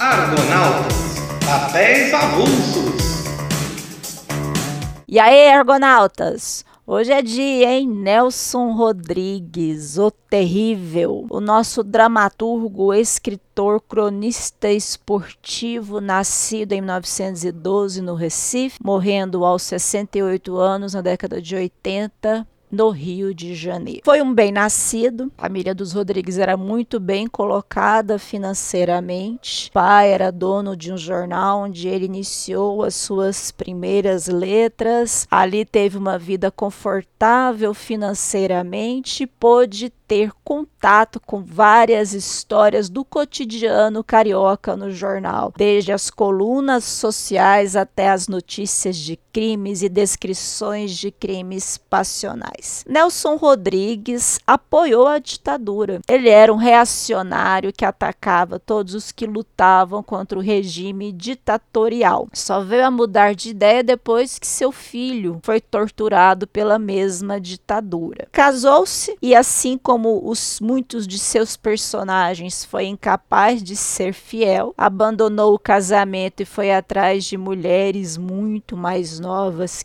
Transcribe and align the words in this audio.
Argonautas, 0.00 0.94
papéis 1.44 2.14
avulsos. 2.14 3.24
E 5.08 5.18
aí, 5.18 5.48
argonautas? 5.48 6.64
Hoje 6.86 7.12
é 7.12 7.20
dia, 7.20 7.72
hein? 7.72 7.88
Nelson 7.88 8.74
Rodrigues, 8.74 9.98
o 9.98 10.12
terrível, 10.12 11.26
o 11.28 11.40
nosso 11.40 11.82
dramaturgo, 11.82 12.94
escritor, 12.94 13.80
cronista 13.80 14.70
esportivo, 14.70 16.00
nascido 16.00 16.74
em 16.74 16.80
1912 16.80 18.00
no 18.00 18.14
Recife, 18.14 18.78
morrendo 18.80 19.44
aos 19.44 19.64
68 19.64 20.56
anos 20.56 20.94
na 20.94 21.00
década 21.00 21.42
de 21.42 21.56
80 21.56 22.46
no 22.70 22.90
Rio 22.90 23.34
de 23.34 23.54
Janeiro. 23.54 24.02
Foi 24.04 24.20
um 24.20 24.34
bem-nascido, 24.34 25.32
a 25.38 25.42
família 25.42 25.74
dos 25.74 25.92
Rodrigues 25.92 26.38
era 26.38 26.56
muito 26.56 27.00
bem 27.00 27.26
colocada 27.26 28.18
financeiramente. 28.18 29.68
O 29.68 29.72
pai 29.72 30.10
era 30.10 30.30
dono 30.30 30.76
de 30.76 30.92
um 30.92 30.96
jornal 30.96 31.60
onde 31.60 31.88
ele 31.88 32.06
iniciou 32.06 32.82
as 32.82 32.94
suas 32.94 33.50
primeiras 33.50 34.26
letras. 34.26 35.26
Ali 35.30 35.64
teve 35.64 35.96
uma 35.96 36.18
vida 36.18 36.50
confortável 36.50 37.72
financeiramente, 37.74 39.26
pôde 39.26 39.90
ter 40.08 40.32
contato 40.42 41.20
com 41.20 41.44
várias 41.44 42.14
histórias 42.14 42.88
do 42.88 43.04
cotidiano 43.04 44.02
carioca 44.02 44.74
no 44.74 44.90
jornal, 44.90 45.52
desde 45.54 45.92
as 45.92 46.08
colunas 46.08 46.84
sociais 46.84 47.76
até 47.76 48.08
as 48.08 48.26
notícias 48.26 48.96
de 48.96 49.18
crimes 49.38 49.82
e 49.82 49.88
descrições 49.88 50.98
de 50.98 51.12
crimes 51.12 51.78
passionais. 51.88 52.84
Nelson 52.88 53.36
Rodrigues 53.36 54.40
apoiou 54.44 55.06
a 55.06 55.20
ditadura. 55.20 56.00
Ele 56.08 56.28
era 56.28 56.52
um 56.52 56.56
reacionário 56.56 57.72
que 57.72 57.84
atacava 57.84 58.58
todos 58.58 58.94
os 58.94 59.12
que 59.12 59.26
lutavam 59.26 60.02
contra 60.02 60.36
o 60.36 60.42
regime 60.42 61.12
ditatorial. 61.12 62.26
Só 62.32 62.62
veio 62.64 62.84
a 62.84 62.90
mudar 62.90 63.32
de 63.32 63.50
ideia 63.50 63.84
depois 63.84 64.40
que 64.40 64.46
seu 64.46 64.72
filho 64.72 65.38
foi 65.44 65.60
torturado 65.60 66.44
pela 66.48 66.76
mesma 66.76 67.40
ditadura. 67.40 68.26
Casou-se 68.32 69.16
e 69.22 69.36
assim 69.36 69.78
como 69.78 70.20
os 70.28 70.58
muitos 70.58 71.06
de 71.06 71.16
seus 71.16 71.56
personagens 71.56 72.64
foi 72.64 72.86
incapaz 72.86 73.62
de 73.62 73.76
ser 73.76 74.12
fiel, 74.12 74.74
abandonou 74.76 75.54
o 75.54 75.60
casamento 75.60 76.40
e 76.40 76.44
foi 76.44 76.72
atrás 76.72 77.22
de 77.22 77.36
mulheres 77.36 78.16
muito 78.16 78.76
mais 78.76 79.20
novas 79.20 79.27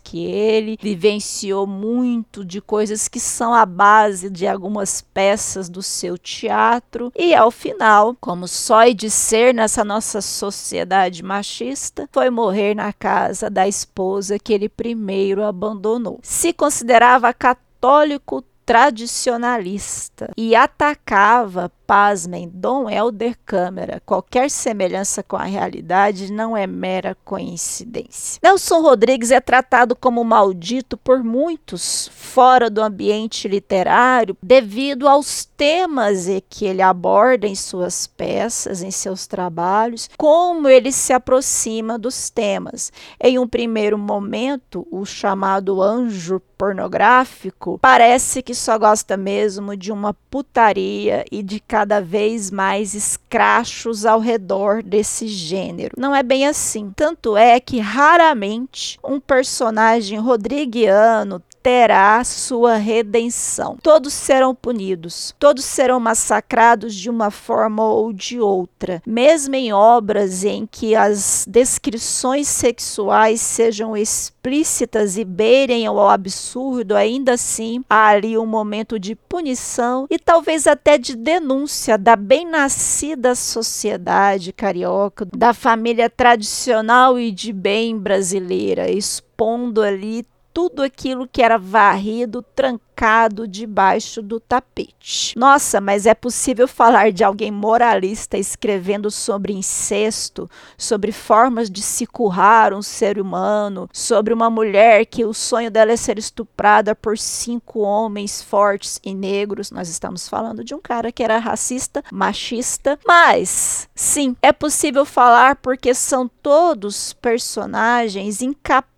que 0.02 0.24
ele, 0.24 0.78
vivenciou 0.80 1.66
muito 1.66 2.44
de 2.44 2.60
coisas 2.60 3.08
que 3.08 3.20
são 3.20 3.54
a 3.54 3.66
base 3.66 4.30
de 4.30 4.46
algumas 4.46 5.00
peças 5.00 5.68
do 5.68 5.82
seu 5.82 6.16
teatro 6.16 7.12
e 7.16 7.34
ao 7.34 7.50
final, 7.50 8.16
como 8.20 8.46
só 8.48 8.82
é 8.82 8.92
de 8.92 9.10
ser 9.10 9.54
nessa 9.54 9.84
nossa 9.84 10.20
sociedade 10.20 11.22
machista, 11.22 12.08
foi 12.12 12.30
morrer 12.30 12.74
na 12.74 12.92
casa 12.92 13.50
da 13.50 13.66
esposa 13.68 14.38
que 14.38 14.52
ele 14.52 14.68
primeiro 14.68 15.42
abandonou. 15.42 16.18
Se 16.22 16.52
considerava 16.52 17.32
católico 17.32 18.42
tradicionalista 18.64 20.30
e 20.36 20.54
atacava 20.54 21.70
pasmem, 21.86 22.50
Dom 22.52 22.88
Helder 22.88 23.36
Câmara. 23.44 24.02
Qualquer 24.04 24.50
semelhança 24.50 25.22
com 25.22 25.36
a 25.36 25.44
realidade 25.44 26.32
não 26.32 26.56
é 26.56 26.66
mera 26.66 27.16
coincidência. 27.24 28.40
Nelson 28.42 28.80
Rodrigues 28.80 29.30
é 29.30 29.40
tratado 29.40 29.94
como 29.94 30.24
maldito 30.24 30.96
por 30.96 31.22
muitos 31.22 32.08
fora 32.14 32.68
do 32.68 32.82
ambiente 32.82 33.46
literário 33.46 34.36
devido 34.42 35.08
aos 35.08 35.44
temas 35.44 36.26
que 36.48 36.64
ele 36.64 36.82
aborda 36.82 37.46
em 37.46 37.54
suas 37.54 38.06
peças, 38.06 38.82
em 38.82 38.90
seus 38.90 39.26
trabalhos, 39.26 40.08
como 40.16 40.68
ele 40.68 40.90
se 40.90 41.12
aproxima 41.12 41.98
dos 41.98 42.30
temas. 42.30 42.92
Em 43.20 43.38
um 43.38 43.46
primeiro 43.46 43.98
momento, 43.98 44.86
o 44.90 45.04
chamado 45.04 45.80
anjo 45.82 46.40
pornográfico 46.56 47.78
parece 47.78 48.42
que 48.42 48.54
só 48.54 48.78
gosta 48.78 49.16
mesmo 49.16 49.76
de 49.76 49.92
uma 49.92 50.14
putaria 50.30 51.24
e 51.30 51.42
de 51.42 51.60
cada 51.74 52.00
vez 52.00 52.52
mais 52.52 52.94
escrachos 52.94 54.06
ao 54.06 54.20
redor 54.20 54.80
desse 54.80 55.26
gênero. 55.26 55.96
Não 55.98 56.14
é 56.14 56.22
bem 56.22 56.46
assim. 56.46 56.92
Tanto 56.94 57.36
é 57.36 57.58
que 57.58 57.80
raramente 57.80 58.96
um 59.02 59.18
personagem 59.18 60.20
rodriguiano 60.20 61.42
terá 61.64 62.22
sua 62.24 62.76
redenção. 62.76 63.78
Todos 63.82 64.12
serão 64.12 64.54
punidos, 64.54 65.34
todos 65.38 65.64
serão 65.64 65.98
massacrados 65.98 66.94
de 66.94 67.08
uma 67.08 67.30
forma 67.30 67.82
ou 67.82 68.12
de 68.12 68.38
outra, 68.38 69.02
mesmo 69.06 69.54
em 69.54 69.72
obras 69.72 70.44
em 70.44 70.68
que 70.70 70.94
as 70.94 71.46
descrições 71.48 72.48
sexuais 72.48 73.40
sejam 73.40 73.96
explícitas 73.96 75.16
e 75.16 75.24
beirem 75.24 75.86
ao 75.86 76.06
absurdo, 76.06 76.94
ainda 76.94 77.32
assim 77.32 77.82
há 77.88 78.08
ali 78.08 78.36
um 78.36 78.44
momento 78.44 78.98
de 78.98 79.14
punição 79.14 80.06
e 80.10 80.18
talvez 80.18 80.66
até 80.66 80.98
de 80.98 81.16
denúncia 81.16 81.96
da 81.96 82.14
bem-nascida 82.14 83.34
sociedade 83.34 84.52
carioca, 84.52 85.26
da 85.34 85.54
família 85.54 86.10
tradicional 86.10 87.18
e 87.18 87.30
de 87.30 87.54
bem 87.54 87.98
brasileira, 87.98 88.90
expondo 88.90 89.80
ali 89.80 90.26
tudo 90.54 90.82
aquilo 90.82 91.26
que 91.26 91.42
era 91.42 91.58
varrido, 91.58 92.40
trancado 92.40 93.48
debaixo 93.48 94.22
do 94.22 94.38
tapete. 94.38 95.36
Nossa, 95.36 95.80
mas 95.80 96.06
é 96.06 96.14
possível 96.14 96.68
falar 96.68 97.10
de 97.10 97.24
alguém 97.24 97.50
moralista 97.50 98.38
escrevendo 98.38 99.10
sobre 99.10 99.52
incesto, 99.52 100.48
sobre 100.78 101.10
formas 101.10 101.68
de 101.68 101.82
se 101.82 102.06
currar 102.06 102.72
um 102.72 102.82
ser 102.82 103.18
humano, 103.18 103.88
sobre 103.92 104.32
uma 104.32 104.48
mulher 104.48 105.04
que 105.06 105.24
o 105.24 105.34
sonho 105.34 105.72
dela 105.72 105.90
é 105.90 105.96
ser 105.96 106.20
estuprada 106.20 106.94
por 106.94 107.18
cinco 107.18 107.80
homens 107.80 108.40
fortes 108.40 109.00
e 109.02 109.12
negros. 109.12 109.72
Nós 109.72 109.88
estamos 109.88 110.28
falando 110.28 110.62
de 110.62 110.72
um 110.72 110.80
cara 110.80 111.10
que 111.10 111.24
era 111.24 111.38
racista, 111.38 112.00
machista, 112.12 112.96
mas 113.04 113.88
sim, 113.92 114.36
é 114.40 114.52
possível 114.52 115.04
falar 115.04 115.56
porque 115.56 115.92
são 115.94 116.28
todos 116.28 117.12
personagens 117.12 118.40
incapazes 118.40 118.93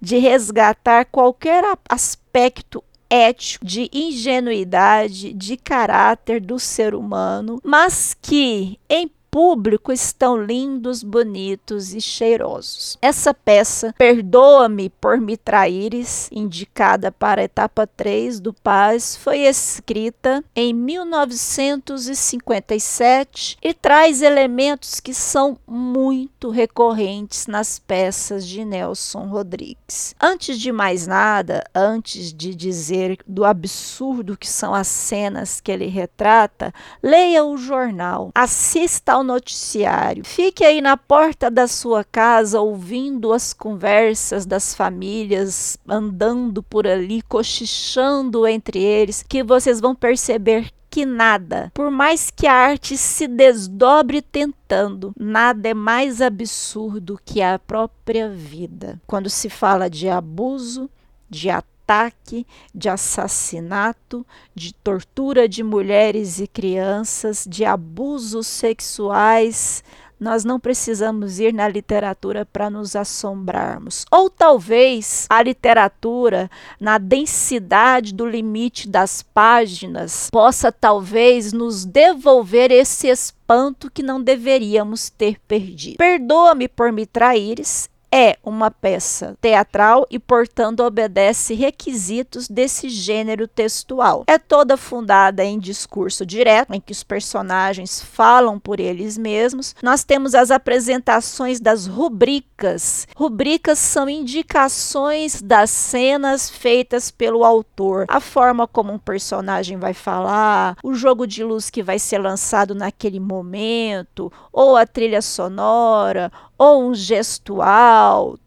de 0.00 0.18
resgatar 0.18 1.06
qualquer 1.06 1.64
aspecto 1.88 2.84
ético, 3.08 3.64
de 3.64 3.90
ingenuidade, 3.92 5.32
de 5.32 5.56
caráter 5.56 6.40
do 6.40 6.58
ser 6.58 6.94
humano, 6.94 7.60
mas 7.64 8.16
que 8.20 8.78
em 8.88 9.10
público 9.30 9.92
estão 9.92 10.36
lindos, 10.36 11.02
bonitos 11.02 11.94
e 11.94 12.00
cheirosos. 12.00 12.98
Essa 13.00 13.32
peça, 13.32 13.94
Perdoa-me 13.96 14.90
por 14.90 15.18
me 15.20 15.36
traíres, 15.36 16.28
indicada 16.32 17.12
para 17.12 17.40
a 17.40 17.44
etapa 17.44 17.86
3 17.86 18.40
do 18.40 18.52
Paz, 18.52 19.14
foi 19.16 19.38
escrita 19.40 20.42
em 20.54 20.72
1957 20.74 23.56
e 23.62 23.72
traz 23.72 24.22
elementos 24.22 24.98
que 24.98 25.14
são 25.14 25.56
muito 25.66 26.50
recorrentes 26.50 27.46
nas 27.46 27.78
peças 27.78 28.44
de 28.46 28.64
Nelson 28.64 29.28
Rodrigues. 29.28 30.16
Antes 30.20 30.58
de 30.58 30.72
mais 30.72 31.06
nada, 31.06 31.62
antes 31.74 32.32
de 32.32 32.54
dizer 32.54 33.18
do 33.26 33.44
absurdo 33.44 34.36
que 34.36 34.48
são 34.48 34.74
as 34.74 34.88
cenas 34.88 35.60
que 35.60 35.70
ele 35.70 35.86
retrata, 35.86 36.72
leia 37.02 37.44
o 37.44 37.56
jornal, 37.56 38.30
assista 38.34 39.19
ao 39.20 39.24
noticiário. 39.24 40.24
Fique 40.24 40.64
aí 40.64 40.80
na 40.80 40.96
porta 40.96 41.50
da 41.50 41.68
sua 41.68 42.02
casa 42.02 42.60
ouvindo 42.60 43.32
as 43.32 43.52
conversas 43.52 44.44
das 44.44 44.74
famílias, 44.74 45.78
andando 45.86 46.62
por 46.62 46.86
ali, 46.86 47.22
cochichando 47.22 48.46
entre 48.46 48.82
eles, 48.82 49.24
que 49.26 49.42
vocês 49.42 49.80
vão 49.80 49.94
perceber 49.94 50.70
que 50.90 51.06
nada, 51.06 51.70
por 51.72 51.88
mais 51.88 52.30
que 52.30 52.48
a 52.48 52.52
arte 52.52 52.96
se 52.96 53.28
desdobre 53.28 54.20
tentando, 54.20 55.14
nada 55.16 55.68
é 55.68 55.74
mais 55.74 56.20
absurdo 56.20 57.20
que 57.24 57.40
a 57.40 57.60
própria 57.60 58.28
vida. 58.28 59.00
Quando 59.06 59.30
se 59.30 59.48
fala 59.48 59.88
de 59.88 60.08
abuso, 60.08 60.90
de 61.28 61.48
ataque, 61.48 61.69
ataque, 61.90 62.46
de 62.72 62.88
assassinato, 62.88 64.24
de 64.54 64.72
tortura 64.72 65.48
de 65.48 65.64
mulheres 65.64 66.38
e 66.38 66.46
crianças, 66.46 67.44
de 67.48 67.64
abusos 67.64 68.46
sexuais. 68.46 69.82
Nós 70.18 70.44
não 70.44 70.60
precisamos 70.60 71.40
ir 71.40 71.52
na 71.52 71.66
literatura 71.66 72.46
para 72.46 72.70
nos 72.70 72.94
assombrarmos. 72.94 74.04
Ou 74.10 74.30
talvez 74.30 75.26
a 75.28 75.42
literatura, 75.42 76.48
na 76.78 76.96
densidade 76.98 78.14
do 78.14 78.26
limite 78.26 78.88
das 78.88 79.22
páginas, 79.22 80.28
possa 80.30 80.70
talvez 80.70 81.52
nos 81.52 81.84
devolver 81.84 82.70
esse 82.70 83.08
espanto 83.08 83.90
que 83.90 84.02
não 84.02 84.22
deveríamos 84.22 85.10
ter 85.10 85.40
perdido. 85.40 85.96
Perdoa-me 85.96 86.68
por 86.68 86.92
me 86.92 87.04
traíres 87.04 87.88
é 88.12 88.36
uma 88.42 88.70
peça 88.70 89.36
teatral 89.40 90.06
e, 90.10 90.18
portanto, 90.18 90.80
obedece 90.80 91.54
requisitos 91.54 92.48
desse 92.48 92.88
gênero 92.88 93.46
textual. 93.46 94.24
É 94.26 94.38
toda 94.38 94.76
fundada 94.76 95.44
em 95.44 95.58
discurso 95.58 96.26
direto, 96.26 96.72
em 96.72 96.80
que 96.80 96.92
os 96.92 97.04
personagens 97.04 98.02
falam 98.02 98.58
por 98.58 98.80
eles 98.80 99.16
mesmos. 99.16 99.74
Nós 99.82 100.02
temos 100.02 100.34
as 100.34 100.50
apresentações 100.50 101.60
das 101.60 101.86
rubricas. 101.86 103.06
Rubricas 103.14 103.78
são 103.78 104.08
indicações 104.08 105.40
das 105.40 105.70
cenas 105.70 106.50
feitas 106.50 107.10
pelo 107.10 107.44
autor, 107.44 108.04
a 108.08 108.20
forma 108.20 108.66
como 108.66 108.92
um 108.92 108.98
personagem 108.98 109.78
vai 109.78 109.94
falar, 109.94 110.76
o 110.82 110.94
jogo 110.94 111.26
de 111.26 111.44
luz 111.44 111.70
que 111.70 111.82
vai 111.82 111.98
ser 111.98 112.18
lançado 112.18 112.74
naquele 112.74 113.20
momento, 113.20 114.32
ou 114.52 114.76
a 114.76 114.86
trilha 114.86 115.22
sonora, 115.22 116.30
ou 116.58 116.82
um 116.82 116.94
gestual, 116.94 117.99